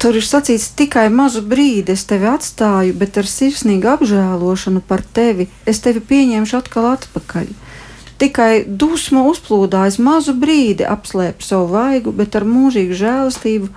[0.00, 5.50] Tur ir sacīts tikai mazu brīdi, es tevi atstāju, bet ar sirsnīgu apžēlošanu par tevi
[5.68, 7.50] es tevi pieņemšu atkal atpakaļ.
[8.20, 13.68] Tikai dusmu uzplūdājis mazu brīdi, apslēp savu vaigu, bet ar mūžīgu žēlastību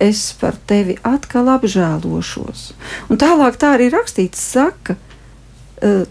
[0.00, 2.64] es par tevi atkal apžēlošos.
[3.12, 4.96] Un tālāk tā arī rakstīts, saka,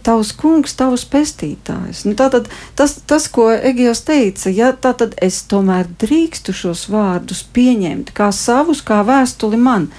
[0.06, 2.04] tavs kungs, tavs pestītājs.
[2.06, 8.14] Nu, tātad, tas, tas, ko Egejs teica, ja, tad es tomēr drīkstu šos vārdus pieņemt
[8.16, 9.90] kā savus, kā vēstuli man,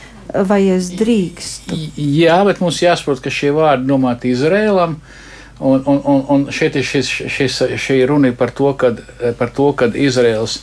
[0.46, 1.78] vai es drīkstu.
[1.98, 5.00] Jā, bet mums jāsaprot, ka šie vārdi domāti Izrēlam.
[5.56, 9.00] Un, un, un, un šeit ir šis, šis, šī runa par to, kad,
[9.38, 10.60] par to, kad Izraels,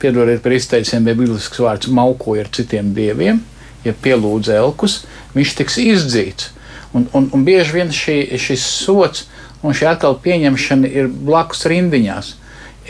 [0.00, 3.42] piedodiet par izteicienu, bija biblisks vārds, maukoja ar citiem dieviem,
[3.84, 5.02] ja pielūdz elkus,
[5.36, 6.54] viņš tiks izdzīts.
[6.92, 9.28] Un, un, un bieži vien šī, šis sots
[9.62, 12.34] un šī atkal pieņemšana ir blakus rindiņās.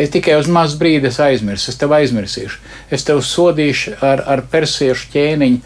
[0.00, 2.60] Es tikai uz mazu brīdi aizmirsu, es tevi aizmirsīšu.
[2.94, 5.58] Es tevi sodīšu ar, ar persiešu ķēniņu,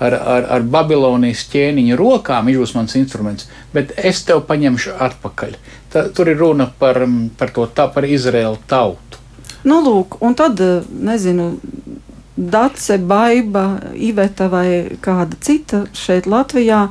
[0.00, 5.56] ar, ar, ar Babilonijas ķēniņu rokām, viņš būs mans instruments, bet es tevi paņemšu atpakaļ.
[5.92, 7.02] Tā, tur ir runa par,
[7.36, 9.20] par to tā, par Izraēlu tautu.
[9.68, 11.52] Nu, lūk, un tad, nezinu,
[12.32, 16.86] Dace, Baiba, Iveta vai kāda cita šeit Latvijā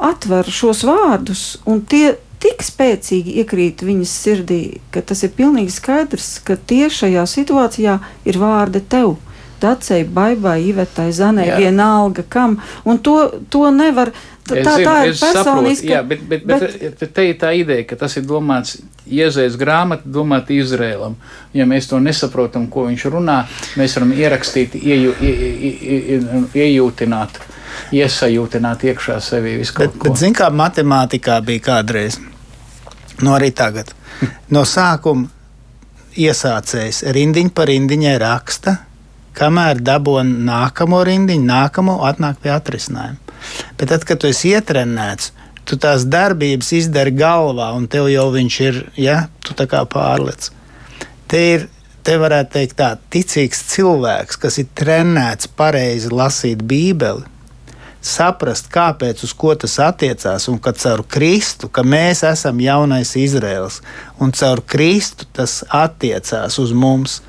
[0.00, 4.62] atver šos vārdus, un tie tik spēcīgi iekrīt viņas sirdī,
[4.94, 9.16] ka tas ir pilnīgi skaidrs, ka tie šajā situācijā ir vārdi tev.
[9.58, 13.16] Dacei, baibai, Ivetai, Zanai, vienalga kam, un to,
[13.50, 14.12] to nevar.
[14.48, 15.88] Tā, zinu, tā ir personiska.
[15.90, 20.08] Jā, bet, bet, bet, bet te ir tā ideja, ka tas ir domāts Iezējas grāmata,
[20.08, 21.18] domāta Izrēlam.
[21.56, 23.42] Ja mēs to nesaprotam, ko viņš runā,
[23.76, 26.18] mēs varam ierakstīt, ieju, ie, ie, ie,
[26.64, 27.42] iejūtināt
[27.94, 30.08] iesajūtināt iekšā sevī visu bet, ko.
[30.08, 32.20] Bet, zin, kā matemātikā bija kādreiz,
[33.22, 33.94] no arī tagad.
[34.54, 35.28] No sākuma
[36.18, 38.74] iesācējs rindiņu pa rindiņai raksta,
[39.38, 43.36] kamēr dabūna nākamo rindiņu, nākamo atnāk pie atrisinājuma.
[43.78, 45.30] Bet tad, kad tu esi ietrenēts,
[45.68, 50.50] tu tās darbības izdari galvā, un tev jau viņš ir, ja tu tā kā pārlec.
[51.28, 51.68] Te ir
[52.08, 57.26] te varētu teikt, tā ticīgs cilvēks, kas ir trenēts pareizi lasīt Bībeli,
[58.04, 63.80] saprast, kāpēc, uz ko tas attiecās, un ka caur Kristu, ka mēs esam jaunais Izraels,
[64.22, 67.20] un caur Kristu tas attiecās uz mums.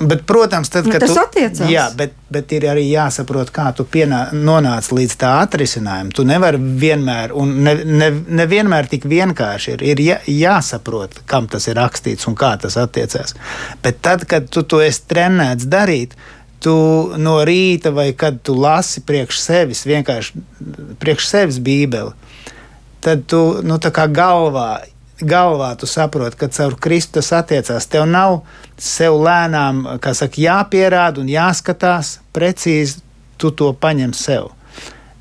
[0.00, 1.68] Bet, protams, tad, kad nu, tas tu, attiecās.
[1.70, 6.10] Jā, bet, bet ir arī jāsaprot, kā tu pienā, nonāc līdz tā atrisinājumam.
[6.10, 11.46] Tu nevari vienmēr, un ne, ne, ne vienmēr tik vienkārši ir, ir jā, jāsaprot, kam
[11.50, 13.36] tas ir rakstīts un kā tas attiecās.
[13.86, 16.18] Bet tad, kad tu to esi trenēts darīt,
[16.64, 16.74] tu
[17.20, 20.40] no rīta vai kad tu lasi priekš sevis, vienkārši
[21.02, 22.14] priekš sevis Bībeli,
[23.04, 23.76] tad tu nu,
[24.16, 24.68] galvā,
[25.20, 27.86] galvā tu saproti, ka caur Kristu tas attiecās.
[27.92, 28.40] Tev nav
[28.80, 33.02] sev lēnām saka, jāpierāda un jāskatās precīzi,
[33.36, 34.52] tu to paņem sev.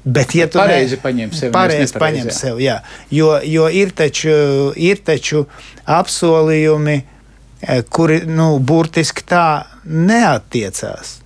[0.03, 2.36] Bet, ja tu pareizi paņem sev, pareizi paņem jā.
[2.36, 2.77] sev jā.
[3.12, 4.34] Jo, jo ir, taču,
[4.75, 5.45] ir taču
[5.88, 9.45] apsolījumi, eh, kuri nu, burtiski tā
[9.84, 11.22] neatiecās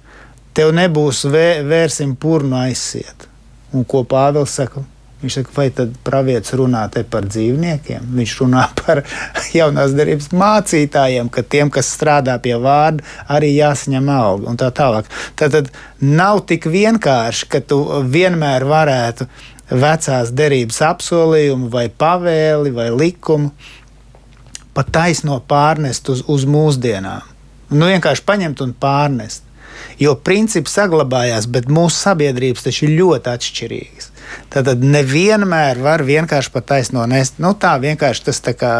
[0.58, 3.28] tev nebūs vē, vērsim purnu aizsiet.
[3.76, 4.84] Un ko Pāvils saka?
[5.18, 8.06] Viņš saka, vai tad pravietis runā te par dzīvniekiem?
[8.20, 9.02] Viņš runā par
[9.56, 15.10] jaunās darbības mācītājiem, ka tiem, kas strādā pie vārda, arī jāsaņem alga un tā tālāk.
[15.40, 17.82] Tad, tad nav tik vienkārši, ka tu
[18.14, 19.30] vienmēr varētu
[19.68, 23.52] vecās derības apsolījumu vai pavēli vai likumu
[24.78, 27.26] pat taisno pārnest uz, uz mūsdienām.
[27.74, 29.47] Nu, vienkārši paņemt un pārnest.
[30.00, 34.12] Jo principi saglabājās, bet mūsu sabiedrības taču ir ļoti atšķirīgas.
[34.54, 37.40] Tad nevienmēr var vienkārši pat taisno nest.
[37.44, 38.74] Nu, tā vienkārši tas tā kā.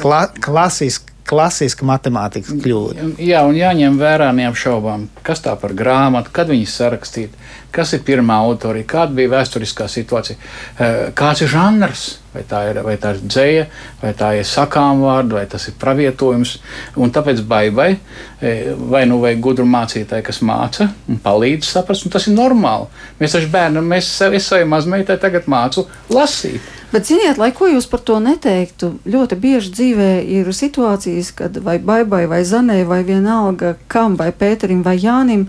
[0.00, 3.08] kla klasiski klasiska matemātikas kļūda.
[3.22, 7.40] Jā, un jāņem vērā neapšaubām, kas tā par grāmatu, kad viņas sarakstīta,
[7.74, 12.04] kas ir pirmā autorija, kāda bija vēsturiskā situācija, eh, kāds ir žanrs.
[12.34, 13.66] Vai tā ir, vai tā ir dzēja,
[14.00, 16.58] vai tā ir sakām vārda, vai tas ir pravietojums.
[16.96, 17.98] Un tāpēc baigai,
[18.42, 22.88] eh, vai nu vajag gudru mācītāju, kas māca un palīdz saprast, un tas ir normāli.
[23.20, 26.60] Mēs taču bērnam, mēs sev, es savai mazmeitai tagad mācu lasīt.
[26.94, 31.80] Bet, ziniet, lai ko jūs par to neteiktu, ļoti bieži dzīvē ir situācijas, kad vai
[31.82, 35.48] baigai, vai zanē, vai vienalga kam, vai Pēterim, vai Jānim,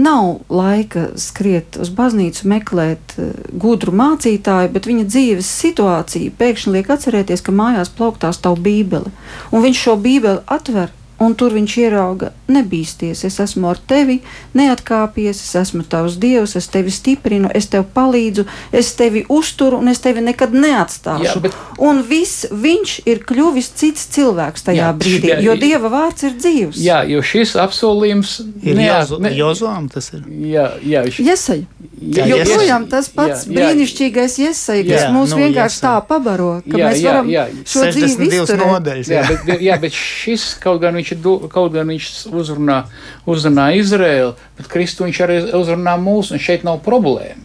[0.00, 6.88] nav laika skriet uz baznīcu, meklēt uh, gudru mācītāju, bet viņa dzīves situācija pēkšņi liek
[6.96, 9.12] atcerēties, ka mājās plauktās tavu bībeli.
[9.52, 14.18] Un viņš šo bībeli atver Un tur viņš ierauga, nebīsties, es esmu ar tevi,
[14.56, 18.44] neatkāpies, es esmu tavs dievs, es tevi stiprinu, es tev palīdzu,
[18.76, 21.24] es tevi uzturu un es tevi nekad neatstāšu.
[21.24, 21.56] Jā, bet...
[21.80, 26.36] Un viss, viņš ir kļuvis cits cilvēks tajā jā, brīdī, jā, jo dieva vārds ir
[26.36, 26.82] dzīvs.
[26.84, 29.16] Jā, jo šis apsolījums ir neat...
[29.16, 29.32] ne...
[29.36, 30.28] Jozoam, tas ir.
[30.52, 31.22] Jā, jā, viņš...
[31.24, 31.62] Jesai.
[31.96, 35.86] Jā, joprojām tas pats jā, jā, brīnišķīgais iesai, kas jā, mūs nu, vienkārši jesai.
[35.86, 37.62] tā pabaro, ka jā, mēs varam jā, jā.
[37.72, 38.90] šo dzīvi izturēt.
[39.00, 39.06] Jā.
[39.16, 42.84] Jā, bet, jā, bet šis kaut gan viņš, do, kaut gan viņš uzrunā,
[43.26, 47.42] uzrunā Izraēlu, bet Kristu viņš arī uzrunā mūs, un šeit nav problēma.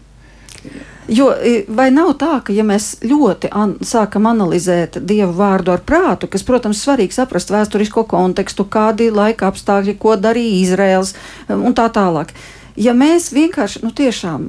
[1.12, 1.32] Jo
[1.68, 6.46] vai nav tā, ka ja mēs ļoti an sākam analizēt dievu vārdu ar prātu, kas,
[6.48, 11.16] protams, svarīgi saprast vēsturisko kontekstu, kādi laika apstākļi, ko darīja Izraels
[11.50, 12.32] un tā tālāk.
[12.80, 14.48] Ja mēs vienkārši, nu tiešām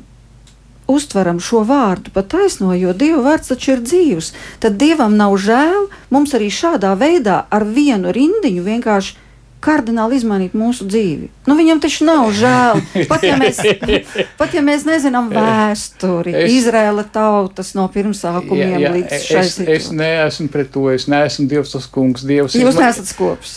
[0.91, 5.89] uztveram šo vārdu pa taisno, jo Dieva vārds taču ir dzīvs, tad Dievam nav žēl
[6.11, 9.19] mums arī šādā veidā ar vienu rindiņu vienkārši
[9.63, 11.29] kardināli izmainīt mūsu dzīvi.
[11.47, 12.81] Nu, viņam taču nav žēl.
[13.11, 13.59] Pat ja mēs,
[14.41, 19.55] pat ja mēs nezinām vēsturi, es, Izraela tautas no pirmsākumiem jā, jā, līdz šai es,
[19.57, 19.79] situācijai.
[19.79, 22.27] Es neesmu pret to, es neesmu Dievs tas kungs.
[22.27, 22.87] Dievs Jūs izman...
[22.87, 23.57] neesat skops.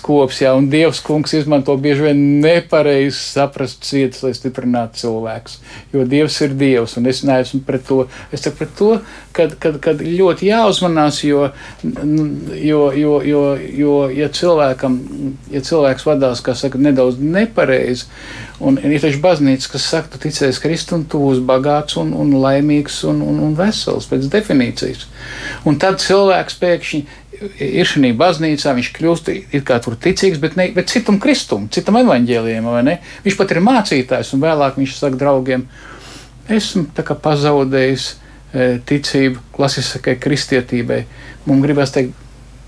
[0.00, 5.60] Skops, jā, un Dievs kungs izmanto bieži vien nepareizi saprast cietas, lai stiprinātu cilvēkus.
[5.94, 8.04] Jo Dievs ir Dievs, un es neesmu pret to.
[8.34, 8.90] Es saku pret to,
[9.36, 11.48] kad, kad, kad ļoti jāuzmanās, jo,
[11.84, 13.44] jo, jo, jo,
[13.82, 14.98] jo ja cilvēkam
[15.50, 18.06] ja cilvēks vadās, kā saka, nedaudz nepareizi,
[18.60, 22.34] un ir taču baznīca, kas saka, tu ticēsi Kristu un tu būsi bagāts un, un
[22.42, 25.06] laimīgs un, un, un vesels pēc definīcijas.
[25.68, 27.02] Un tad cilvēks pēkšņi
[27.64, 31.98] ir šajā baznīcā, viņš kļūst it kā tur ticīgs, bet, ne, bet citam kristum, citam
[32.02, 32.96] evaņģēliem, vai ne?
[33.24, 35.64] Viņš pat ir mācītājs, un vēlāk viņš saka draugiem,
[36.50, 41.04] esmu tā kā pazaudējis e, ticību klasiskai kristietībai.
[41.48, 42.19] Mums gribās teikt,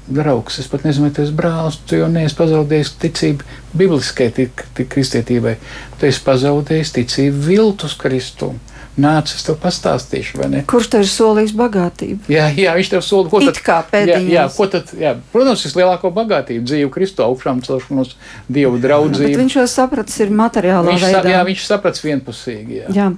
[0.06, 3.46] draugs, es pat nezinu, vai tas brālis, tu jau neesi pazaudējis ticību
[3.78, 5.56] bibliskai tik, tik kristietībai.
[6.00, 8.60] Tu esi pazaudējis ticību viltus Kristum.
[8.92, 10.58] Nāc, es tev pastāstīšu, vai ne?
[10.68, 12.28] Kurš tev ir solījis bagātību?
[12.28, 14.26] Jā, jā viņš tev solīja, ko tad, It kā pēdējais.
[14.28, 18.12] Jā, jā, ko tad, jā, protams, vislielāko bagātību, dzīvu Kristu augšām celšanos,
[18.52, 19.30] Dievu draudzību.
[19.32, 21.24] Bet viņš jau sapratis ir materiālā viņš, veidā.
[21.32, 22.82] Jā, viņš sapratis vienpusīgi.
[22.82, 22.92] Jā.
[22.98, 23.08] jā,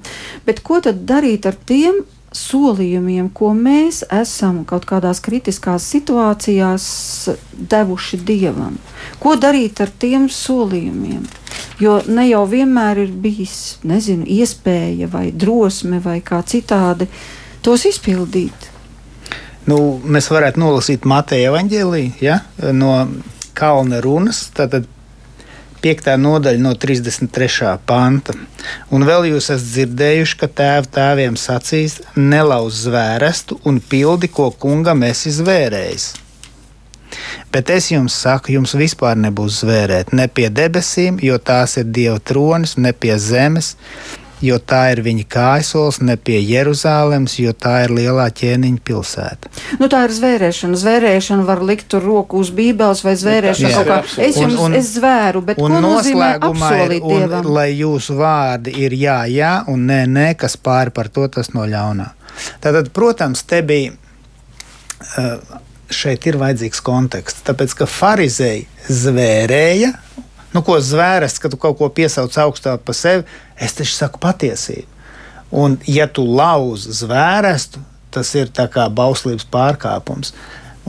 [0.47, 6.87] bet ko tad darīt ar tiem solījumiem, ko mēs esam kaut kādās kritiskās situācijās
[7.55, 8.77] devuši dievam.
[9.23, 11.25] Ko darīt ar tiem solījumiem?
[11.83, 17.09] Jo ne jau vienmēr ir bijis nezinu, iespēja vai drosme vai kā citādi
[17.64, 18.70] tos izpildīt.
[19.70, 22.42] Nu, mēs varētu nolasīt Mateja evanģēliju ja?
[22.77, 22.92] no
[23.57, 24.49] kalna runas.
[24.55, 24.88] Tātad
[25.85, 26.07] 5.
[26.16, 27.75] nodaļa no 33.
[27.85, 28.33] panta.
[28.88, 35.05] Un vēl jūs esat dzirdējuši, ka tēva tēviem sacīs: nelauz zvērestu un pildi, ko kungam
[35.05, 36.07] esi zvērējis.
[37.53, 42.16] Bet es jums saku, jums vispār nebūs zvērēt ne pie debesīm, jo tās ir Dieva
[42.18, 43.75] tronis, ne pie zemes,
[44.42, 49.53] jo tā ir viņa kājasols, ne pie Jeruzalemes, jo tā ir lielā ķēniņa pilsēta.
[49.81, 50.79] Nu, tā ir zvērēšana.
[50.81, 53.99] Zvērēšana var likt tur roku uz bībeles vai zvērēšana jā, kaut kā.
[54.27, 57.41] Es jums un, un, es zvēru, bet un apsolīt ir, Dievam?
[57.41, 61.53] Un, lai jūsu vārdi ir jā, jā un nē, nē, kas pāri par to tas
[61.55, 62.11] no ļaunā.
[62.64, 63.95] Tātad, protams, te bija.
[65.14, 65.62] Uh,
[65.95, 67.45] šeit ir vajadzīgs konteksts.
[67.47, 69.93] Tāpēc, ka farizēji zvērēja
[70.55, 73.24] Nu, ko zvēres, ka tu kaut ko piesauc augstāk par sevi,
[73.59, 74.86] es taču saku patiesību.
[75.55, 77.82] Un, ja tu lauzi zvērestu,
[78.14, 80.32] tas ir kā bauslības pārkāpums.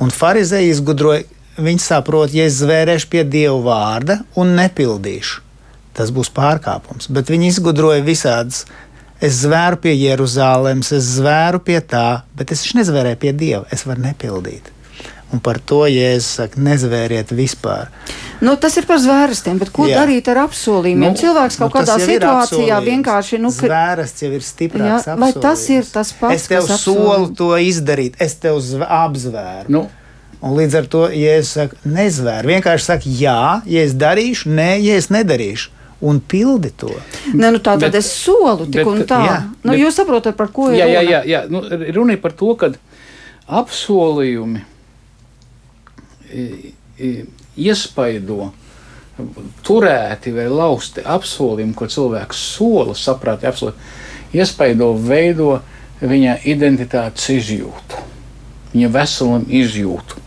[0.01, 1.25] Un farizēji izgudroja,
[1.57, 5.41] viņi saprot, ja es zvērēšu pie Dieva vārda un nepildīšu,
[5.97, 7.09] tas būs pārkāpums.
[7.09, 8.65] Bet viņi izgudroja visādas.
[9.23, 13.63] Es zvēru pie Jeruzalemes, es zvēru pie tā, bet es nezvērēju pie Dieva.
[13.71, 14.74] Es varu nepildīt.
[15.35, 17.89] Un par to Jēzus saka, nezvēriet vispār.
[18.45, 19.97] Nu, tas ir par zvērstiem, bet ko jā.
[19.99, 21.11] darīt ar apsolījumiem?
[21.11, 23.39] Nu, Cilvēks kaut nu, kādā situācijā vienkārši.
[23.43, 23.67] Nu, ka...
[23.67, 25.09] Zvērsts jau ir stiprāks.
[25.09, 26.37] Jā, vai tas ir tas pats?
[26.37, 29.73] Es tev solu to izdarīt, es tev apzvēru.
[29.75, 29.81] Nu.
[30.45, 34.69] Un līdz ar to, ja es saku, nezvēru, vienkārši saku, jā, ja es darīšu, nē,
[34.85, 35.73] ja es nedarīšu.
[36.05, 36.91] Un pildi to.
[37.33, 39.19] Ne, nu tā tad bet, es solu tik bet, un tā.
[39.25, 40.95] Jā, nu, bet, jūs saprotat, par ko ir jā, runa?
[40.95, 41.43] Jā, jā, jā.
[41.51, 41.63] Nu,
[41.97, 42.71] runa ir par to, ka
[43.63, 44.63] apsolījumi
[47.55, 48.51] iespaido
[49.63, 53.95] turēti vai lausti apsolījumi, ko cilvēks sola, saprāti apsolījumi,
[54.35, 55.61] iespaido, veido
[56.01, 58.03] viņa identitātes izjūtu,
[58.73, 60.25] viņa veselumu izjūtu.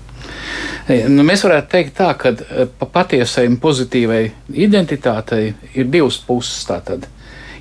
[0.88, 4.22] E, nu, mēs varētu teikt, tā, ka e, patiesai un pozitīvai
[4.56, 6.64] identitātei ir divas puses.
[6.68, 7.04] Tātad.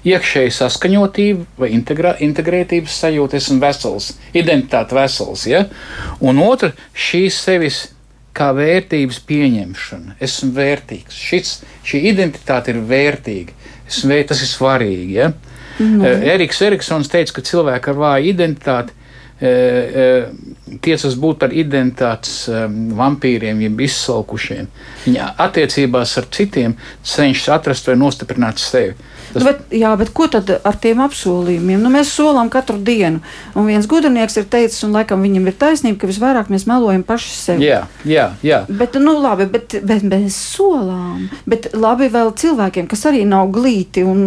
[0.07, 5.43] Iekšēji saskaņotība vai integrā, integrētības sajūta, esmu vesels, identitāte vesels.
[5.49, 5.65] Ja?
[6.23, 6.71] Un otra-
[7.07, 7.81] šīs sevis
[8.37, 10.17] kā vērtības pieņemšana.
[10.23, 11.17] Esmu vērtīgs.
[11.29, 11.53] Šis,
[11.87, 13.55] šī identitāte ir vērtīga.
[13.87, 15.17] Esmu, tas ir svarīgi.
[15.17, 15.31] Ja?
[15.77, 16.03] Mm.
[16.33, 18.96] Eriks Eriksons teica, ka cilvēki ar vāju identitāti
[19.39, 22.47] e, e, tiecas būt par identitātes
[22.97, 24.71] vampīriem, jeb izsalkušiem.
[25.05, 26.75] Viņa attiecībās ar citiem
[27.05, 28.97] cenšas atrast vai nostiprināt sevi.
[29.33, 29.43] Tas...
[29.43, 31.81] Bet, jā, bet ko tad ar tiem apsolījumiem?
[31.83, 33.19] Nu, mēs solām katru dienu.
[33.57, 37.33] Un viens gudrinieks ir teicis, un laikam viņam ir taisnība, ka visvairāk mēs melojam paši
[37.35, 37.63] sev.
[37.63, 38.29] Jā, jā.
[38.45, 38.61] jā.
[38.69, 41.27] Bet, nu, labi, bet, bet mēs solām.
[41.49, 44.23] Bet labi vēl cilvēkiem, kas arī nav glīti un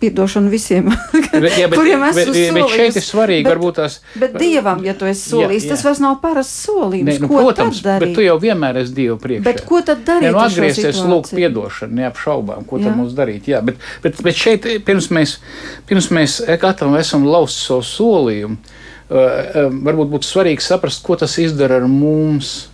[0.00, 2.56] piedošana visiem, bet, jā, bet, kuriem esmu bet.
[2.58, 4.00] Bet šeit ir svarīgi, bet, varbūt tās.
[4.18, 5.74] Bet Dievam, ja tu esi solījis, jā, jā.
[5.74, 7.08] tas vairs nav parasts solījums.
[7.08, 9.44] Ne, nu, ko protams, bet tu jau vienmēr esi Dievu priekšā.
[9.46, 10.28] Bet ko tad darīt?
[10.28, 12.88] Ne, nu, atgriezties, lūgt piedošanu, neapšaubām, ko jā.
[12.88, 13.50] tad mums darīt.
[13.50, 15.38] Jā, bet, bet, bet šeit, pirms mēs,
[15.90, 21.38] pirms mēs gatavi esam laust savu solījumu, eh, eh, varbūt būtu svarīgi saprast, ko tas
[21.42, 22.67] izdara ar mums.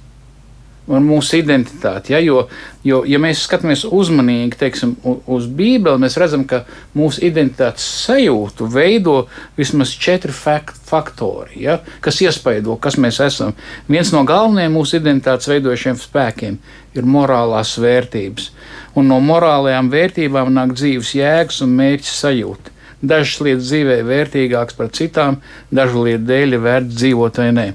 [0.85, 2.13] Un mūsu identitāti.
[2.13, 2.19] Ja?
[2.21, 2.43] Jo,
[2.85, 4.91] jo, ja mēs skatāmies uzmanīgi teiksim,
[5.33, 9.15] uz Bībeli, mēs redzam, ka mūsu identitātes sajūtu veido
[9.57, 11.79] vismaz četri faktori, ja?
[12.05, 13.57] kas iespaido, kas mēs esam.
[13.89, 16.61] Viens no galvenajiem mūsu identitātes veidojošiem spēkiem
[16.95, 18.51] ir morālās vērtības
[18.95, 22.73] un no morālajām vērtībām nāk dzīves jēgas un mērķa sajūta.
[23.05, 25.41] Dažas lietas dzīvē ir vērtīgākas par citām,
[25.75, 27.67] dažu lietu dēļ ir vērts dzīvot vai nē.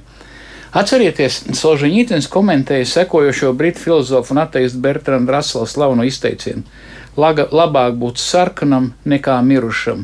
[0.70, 6.61] Atcerieties, Solžņītins komentēja sekojošo britu filozofu un ateistu Bertrandu Raselu slaveno izteicienu:
[7.17, 10.03] labāk būt sarkanam nekā mirušam,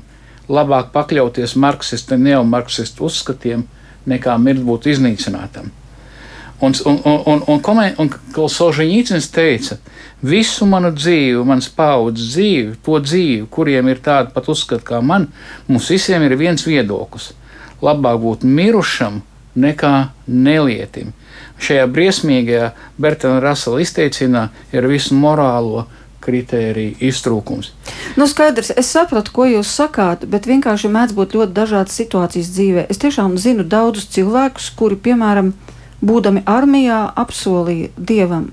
[0.50, 3.68] labāk pakļauties marksistu un neomarksistu uzskatiem,
[4.10, 5.70] nekā mirt būt iznīcinātam.
[6.66, 7.62] Un, un, un, un, un,
[8.00, 9.78] un, un Solžņītins teica,
[10.26, 15.30] visu manu dzīvi, manas paudzes dzīvi, to dzīvi, kuriem ir tāda pat uzskata kā man,
[15.68, 17.36] mums visiem ir viens viedoklis.
[17.86, 19.22] Labāk būt mirušam
[19.56, 19.96] nekā
[20.28, 21.14] nelietim.
[21.62, 25.86] Šajā briesmīgajā Bertāna Rasela izteicienā ir visu morālo
[26.26, 27.72] kritēriju iztrūkums.
[28.18, 32.86] Nu, skaidrs, es sapratu, ko jūs sakāt, bet vienkārši mēdz būt ļoti dažādas situācijas dzīvē.
[32.90, 35.54] Es tiešām zinu daudzus cilvēkus, kuri, piemēram,
[36.06, 38.50] būdami armijā, apsolīja dievam,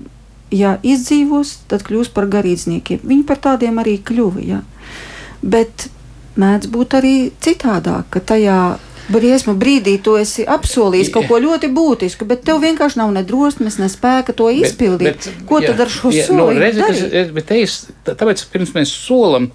[0.53, 3.01] ja izdzīvos, tad kļūs par garīdzniekiem.
[3.03, 4.45] Viņi par tādiem arī kļuva.
[4.45, 4.61] Ja?
[5.41, 5.89] Bet
[6.39, 8.59] mēdz būt arī citādāk, ka tajā
[9.11, 13.79] briesmu brīdī tu esi apsolījis kaut ko ļoti būtisku, bet tev vienkārši nav ne drosmes,
[13.81, 15.17] ne spēka to izpildīt.
[15.17, 16.55] Bet, bet, ko jā, tad ar šo jā, solījumu?
[16.55, 17.77] Nu, redzi, tas, es, bet es,
[18.07, 19.49] tāpēc pirms mēs solam,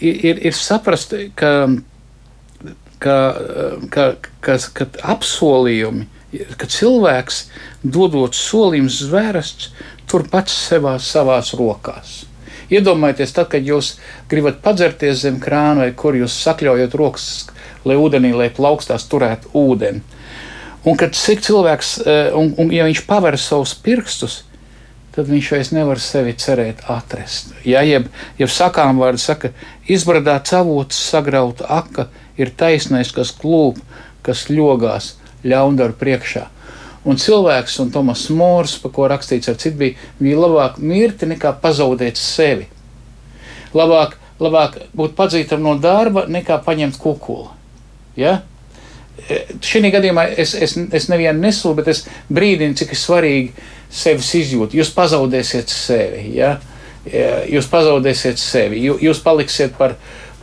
[0.00, 1.54] ir, ir saprast, ka,
[3.02, 3.16] ka,
[3.94, 4.10] ka,
[4.44, 6.06] ka, ka apsolījumi,
[6.58, 7.44] ka cilvēks
[7.84, 9.72] dodot solījumus zvērsts,
[10.10, 12.22] tur pats sevā, savās rokās.
[12.72, 13.94] Iedomājieties, tad, kad jūs
[14.30, 17.26] gribat padzerties zem krāna vai kur jūs sakļaujat rokas,
[17.84, 20.02] lai ūdenī, lai plaukstās turētu ūdeni.
[20.84, 24.42] Un kad cilvēks, eh, un, un ja viņš paver savus pirkstus,
[25.14, 27.54] tad viņš vairs nevar sevi cerēt atrast.
[27.64, 29.52] Ja, jeb, jeb sakām vārdu saka,
[29.86, 33.78] izbradāt avots, sagrauta aka, ir taisnais, kas klūp,
[34.26, 35.14] kas ļogās
[35.46, 36.48] ļaundaru priekšā.
[37.04, 41.52] Un cilvēks, un Tomas Mors, par ko rakstīts ar citu, bija, bija labāk mirti nekā
[41.62, 42.66] pazaudēt sevi.
[43.76, 47.53] Labāk, labāk būt padzītam no darba, nekā paņemt kukuli.
[48.18, 48.40] Ja?
[49.28, 53.52] E, Šī gadījumā es, es, es nevienu nesūdu, bet es brīdinu, cik svarīgi
[53.94, 54.74] sevis izjūt.
[54.76, 56.28] Jūs pazaudēsiet sevi.
[56.38, 56.56] Ja?
[57.06, 58.82] E, jūs pazaudēsiet sevi.
[58.88, 59.96] Jūs paliksiet par,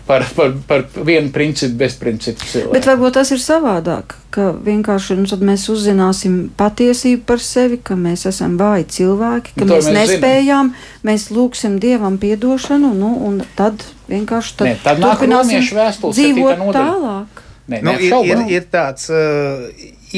[0.07, 2.73] par, par, par vienu principu, bezprincipu cilvēku.
[2.75, 8.27] Bet varbūt tas ir savādāk, ka vienkārši nu, mēs uzzināsim patiesību par sevi, ka mēs
[8.29, 11.05] esam vāji cilvēki, ka nu, mēs, mēs nespējām, zinām.
[11.11, 15.65] mēs lūgsim Dievam piedošanu, nu, un tad vienkārši tad ne, tad turpināsim
[16.07, 17.47] dzīvot tālāk.
[17.69, 19.67] Ne, nu, ir, ir, ir tāds uh,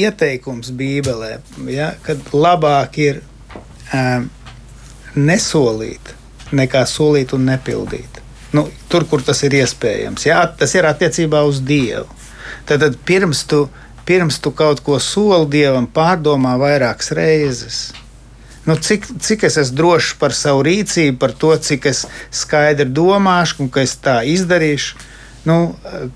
[0.00, 1.36] ieteikums Bībelē,
[1.70, 3.20] ja, kad labāk ir
[3.92, 4.26] um,
[5.14, 6.14] nesolīt
[6.54, 8.20] nekā solīt un nepildīt
[8.54, 10.28] nu, tur, kur tas ir iespējams.
[10.28, 12.06] Jā, tas ir attiecībā uz Dievu.
[12.68, 13.64] Tad, tad pirms tu
[14.04, 17.78] pirms tu kaut ko soli dievam, pārdomā vairākas reizes.
[18.64, 23.64] Nu, cik, cik es esmu drošs par savu rīcību, par to, cik es skaidri domāšu
[23.64, 25.00] un ka es tā izdarīšu.
[25.48, 25.58] Nu,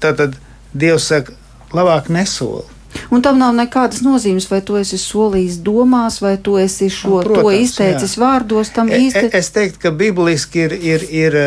[0.01, 0.39] tad, tad
[0.79, 1.35] Dievs saka,
[1.75, 2.67] labāk nesoli.
[3.13, 7.25] Un tam nav nekādas nozīmes, vai tu esi solījis domās, vai tu esi šo nu,
[7.27, 8.23] Protams, izteicis jā.
[8.23, 8.73] vārdos.
[8.73, 9.25] E, īsti...
[9.29, 11.39] E, es teiktu, ka bibliski ir, ir, ir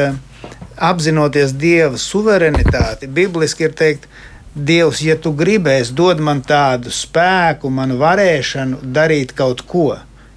[0.82, 4.08] apzinoties Dieva suverenitāti, bibliski ir teikt,
[4.52, 9.94] Dievs, ja tu gribēsi, dod man tādu spēku, manu varēšanu darīt kaut ko.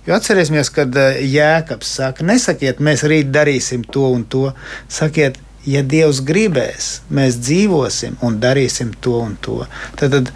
[0.06, 4.52] Jo atcerēsimies, kad Jēkabs saka, nesakiet, mēs rīt darīsim to un to.
[4.92, 9.62] Sakiet, ja Dievs gribēs, mēs dzīvosim un darīsim to un to.
[10.00, 10.32] Tad, tad,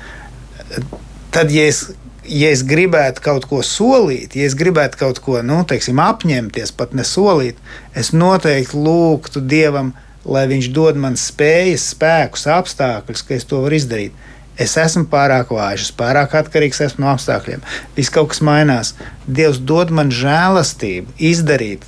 [1.34, 1.88] tad ja es
[2.28, 6.94] ja es gribētu kaut ko solīt, ja es gribētu kaut ko nu, teiksim, apņemties, pat
[6.96, 7.56] nesolīt,
[7.96, 9.94] es noteikti lūgtu Dievam,
[10.28, 14.26] lai Viņš dod man spējas, spēkus, apstākļus, ka es to varu izdarīt.
[14.58, 17.62] Es esmu pārāk vājš, pārāk atkarīgs no apstākļiem.
[17.96, 18.92] Viss kaut kas mainās.
[19.24, 21.86] Dievs dod man žēlastību, izdarīt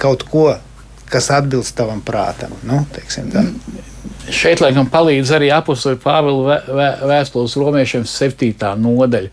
[0.00, 0.56] kaut ko,
[1.10, 2.52] kas atbilst tavam prātam.
[2.66, 2.82] Nu,
[4.30, 6.60] Šeit, laikam, palīdz arī apakstoja Pāvila
[7.08, 8.52] vēstules romiešiem 7.
[8.78, 9.30] nodaļa,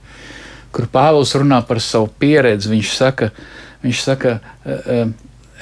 [0.73, 2.71] kur Pāvils runā par savu pieredzi.
[2.71, 3.30] Viņš saka,
[3.84, 4.97] viņš saka e, e,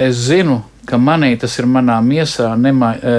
[0.07, 3.15] es zinu, ka manī tas ir manā miesā, nemā, e,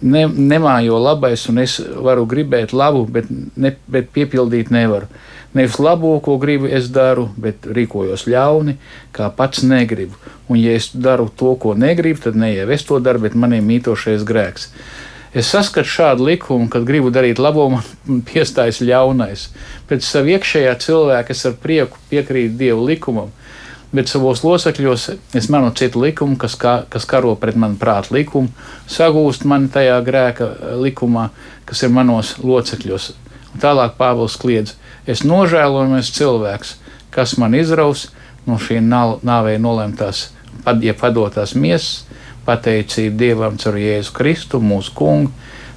[0.00, 0.24] ne,
[0.54, 5.10] nemājo labais, un es varu gribēt labu, bet, ne, bet piepildīt nevaru.
[5.54, 8.74] Nevis labo, ko gribu, es daru, bet rīkojos ļauni,
[9.14, 10.18] kā pats negribu.
[10.50, 13.60] Un, ja es daru to, ko negribu, tad ne jau es to daru, bet manī
[13.62, 14.72] mītošais grēks.
[15.34, 19.48] Es saskatu šādu likumu, kad gribu darīt labo, man piestājas ļaunais.
[19.90, 23.32] Pēc savu iekšējā cilvēka es ar prieku piekrītu Dieva likumam,
[23.94, 28.50] bet savos locekļos es manu citu likumu, kas, kā, kas karo pret manu prātu likumu,
[28.90, 30.50] sagūst man tajā grēka
[30.82, 31.28] likumā,
[31.66, 33.12] kas ir manos locekļos.
[33.54, 34.74] Un tālāk Pāvils kliedz,
[35.06, 36.76] Es nožēlojamies cilvēks,
[37.14, 38.08] kas man izraus
[38.46, 40.30] no šī nāvei nolemtās,
[40.80, 42.04] ja padotās miesas,
[42.44, 45.32] pateicību Dievam caur Jēzu Kristu, mūsu kungu.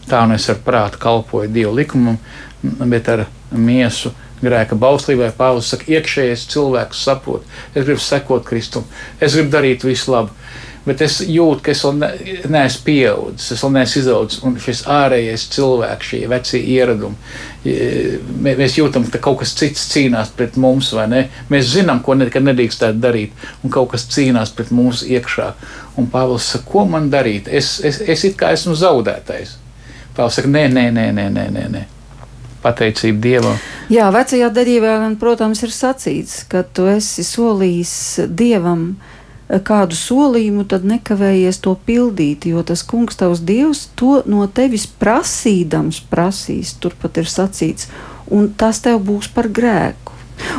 [0.08, 2.20] Tā un es ar prātu kalpoju Dieva likumam,
[2.64, 8.86] bet ar miesu grēka bauslībai Pāvils saka, iekšējais cilvēks saprot, es gribu sekot Kristum,
[9.20, 10.32] es gribu darīt visu labu
[10.88, 12.10] bet es jūtu, ka es vēl ne,
[12.54, 14.42] neesmu pieaudzis, es vēl neesmu izaudzis.
[14.48, 17.18] Un šis ārējais cilvēks, šie vecie ieradumi,
[18.46, 21.26] mēs jūtam, ka kaut kas cits cīnās pret mums, vai ne?
[21.52, 25.52] Mēs zinām, ko nekad nedrīkstētu darīt, un kaut kas cīnās pret mums iekšā.
[26.00, 27.50] Un Pāvils saka, ko man darīt?
[27.52, 29.58] Es, es, es it kā esmu zaudētais.
[30.16, 31.68] Pāvils saka, nē, nē, nē, nē, nē.
[31.76, 31.84] nē.
[32.58, 33.60] Pateicība Dievam.
[33.94, 37.94] Jā, vecajā derībā, protams, ir sacīts, ka tu esi solījis
[38.34, 39.17] Dievam uh,
[39.48, 46.02] kādu solījumu, tad nekavējies to pildīt, jo tas kungs tavs dievs to no tevis prasīdams
[46.12, 47.88] prasīs, turpat ir sacīts,
[48.28, 50.16] un tas tev būs par grēku.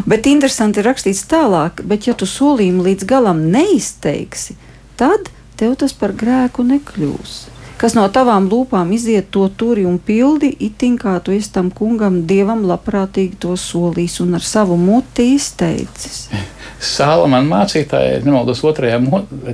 [0.08, 4.56] Bet interesanti ir rakstīts tālāk, bet ja tu solījumu līdz galam neizteiksi,
[4.98, 5.30] tad
[5.60, 7.38] tev tas par grēku nekļūs.
[7.78, 12.24] Kas no tavām lūpām iziet, to turi un pildi, itin kā tu esi tam kungam,
[12.26, 16.24] dievam labprātīgi to solījis un ar savu muti izteicis.
[16.78, 19.00] Sālamana mācītāja, nemaldos, otrajā,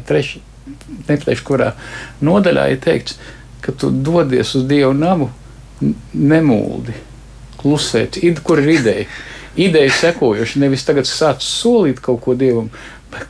[0.09, 0.43] trešajā,
[1.09, 1.73] nepateikšu, kurā
[2.25, 3.19] nodaļā ir teikts,
[3.65, 5.31] ka tu dodies uz Dievu namu,
[6.15, 6.97] nemūldi,
[7.61, 9.07] klusēt, id, kur ir ideja.
[9.55, 12.69] Ideja sekojoša, nevis tagad sāc solīt kaut ko Dievam,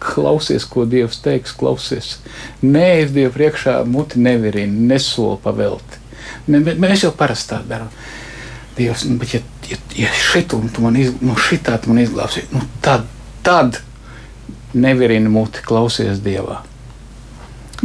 [0.00, 2.16] klausies, ko Dievs teiks, klausies.
[2.64, 6.00] Nē, es Dievu priekšā muti nevirinu, nesolu pavelti.
[6.48, 7.92] Mēs jau parasti tā darām.
[8.74, 9.40] Dievs, nu, bet ja,
[9.70, 13.04] ja, ja šitu, tu man, iz, nu, šitā tu man izglābsi, nu, tad
[13.44, 13.80] tad
[14.74, 16.62] nevirina muti, klausies Dievā.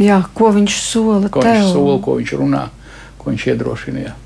[0.00, 1.28] Jā, ko viņš sola?
[1.28, 1.58] Ko tev?
[1.60, 2.64] viņš sola, ko viņš runā,
[3.20, 4.04] ko viņš iedrošina.
[4.08, 4.16] Jā.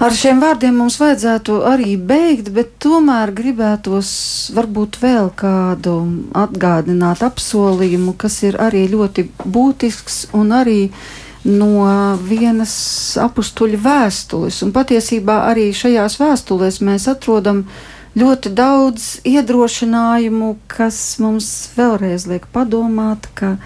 [0.00, 4.10] Ar šiem vārdiem mums vajadzētu arī beigt, bet tomēr gribētos
[4.56, 5.96] varbūt vēl kādu
[6.40, 10.80] atgādināt apsolījumu, kas ir arī ļoti būtisks un arī
[11.44, 11.84] no
[12.24, 12.72] vienas
[13.20, 14.62] apstuļa vēstules.
[14.64, 22.46] Un patiesībā arī šajās vēstulēs mēs atrodam uh, ļoti daudz iedrošinājumu, kas mums vēlreiz liek
[22.54, 23.56] padomāt, ka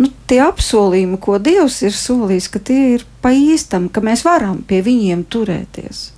[0.00, 4.62] nu, tie apsolījumi, ko Dievs ir solījis, ka tie ir pa īstam, ka mēs varam
[4.66, 6.10] pie viņiem turēties.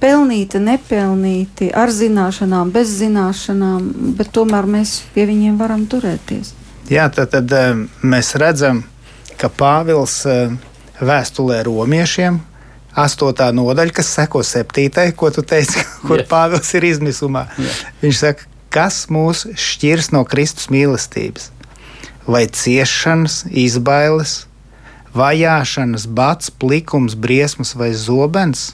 [0.00, 6.54] Pelnīti, nepelnīti, ar zināšanām, bez zināšanām, bet tomēr mēs pie viņiem varam turēties.
[6.88, 8.80] Jā, tad, tad eh, mēs redzam,
[9.36, 10.56] ka Pāvils eh,
[11.04, 12.40] vēstulē romiešiem
[12.98, 16.28] astotā nodaļa, kas seko septītai, ko tu teici, kur yes.
[16.30, 17.46] Pāvils ir izmisumā.
[17.58, 17.84] Yes.
[18.02, 21.50] Viņš saka, kas mūs šķirs no Kristus mīlestības?
[22.30, 24.44] Vai ciešanas, izbailes,
[25.16, 28.70] vajāšanas, bats, plikums, briesmas vai zobens?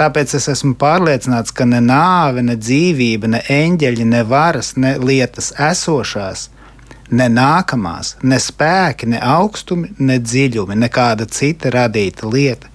[0.00, 5.50] tāpēc es esmu pārliecināts, ka ne nāve, ne dzīvība, ne eņģeļi, ne varas, ne lietas
[5.60, 6.46] esošās,
[7.12, 12.69] ne nākamās, ne spēki, ne augstumi, ne dziļumi, nekāda cita radīta lieta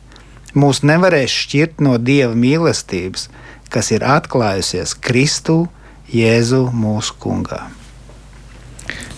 [0.56, 3.30] mūs nevarēs šķirt no Dieva mīlestības,
[3.72, 5.66] kas ir atklājusies Kristū,
[6.12, 7.66] Jēzu mūsu kungā.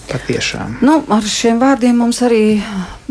[0.07, 0.77] Patiešām.
[0.87, 2.61] Nu, ar šiem vārdiem mums arī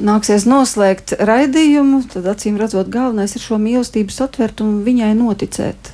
[0.01, 2.01] nāksies noslēgt raidījumu.
[2.15, 5.93] Tad, acīm redzot, galvenais ir šo mīlestību satvert un viņai noticēt.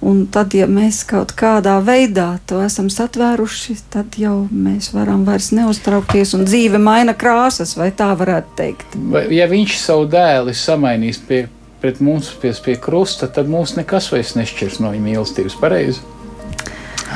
[0.00, 5.50] Un tad, ja mēs kaut kādā veidā to esam satvēruši, tad jau mēs varam vairs
[5.56, 8.94] neuztraukties un dzīve maina krāsas, vai tā varētu teikt.
[9.10, 11.48] Vai, ja viņš savu dēlu samainīs pie,
[11.82, 15.58] pret mums pie, pie krusta, tad mūs nekas vairs nešķirs no viņa mīlestības.
[15.58, 16.06] Pareizi.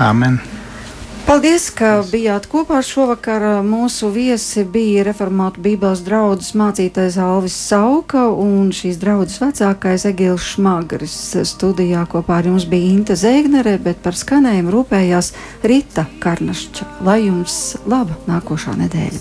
[0.03, 0.41] Amen.
[1.23, 3.45] Paldies, ka bijāt kopā šovakar.
[3.67, 11.17] Mūsu viesi bija reformātu Bībeles draugs mācītājs Alvis Sauka un šīs draudzes vecākais Egils Šmagris.
[11.53, 16.83] Studijā kopā ar jums bija Inte Zēgnere, bet par skanējumu rūpējās Rita Karnašķa.
[17.07, 19.21] Lai jums laba nākošā nedēļa!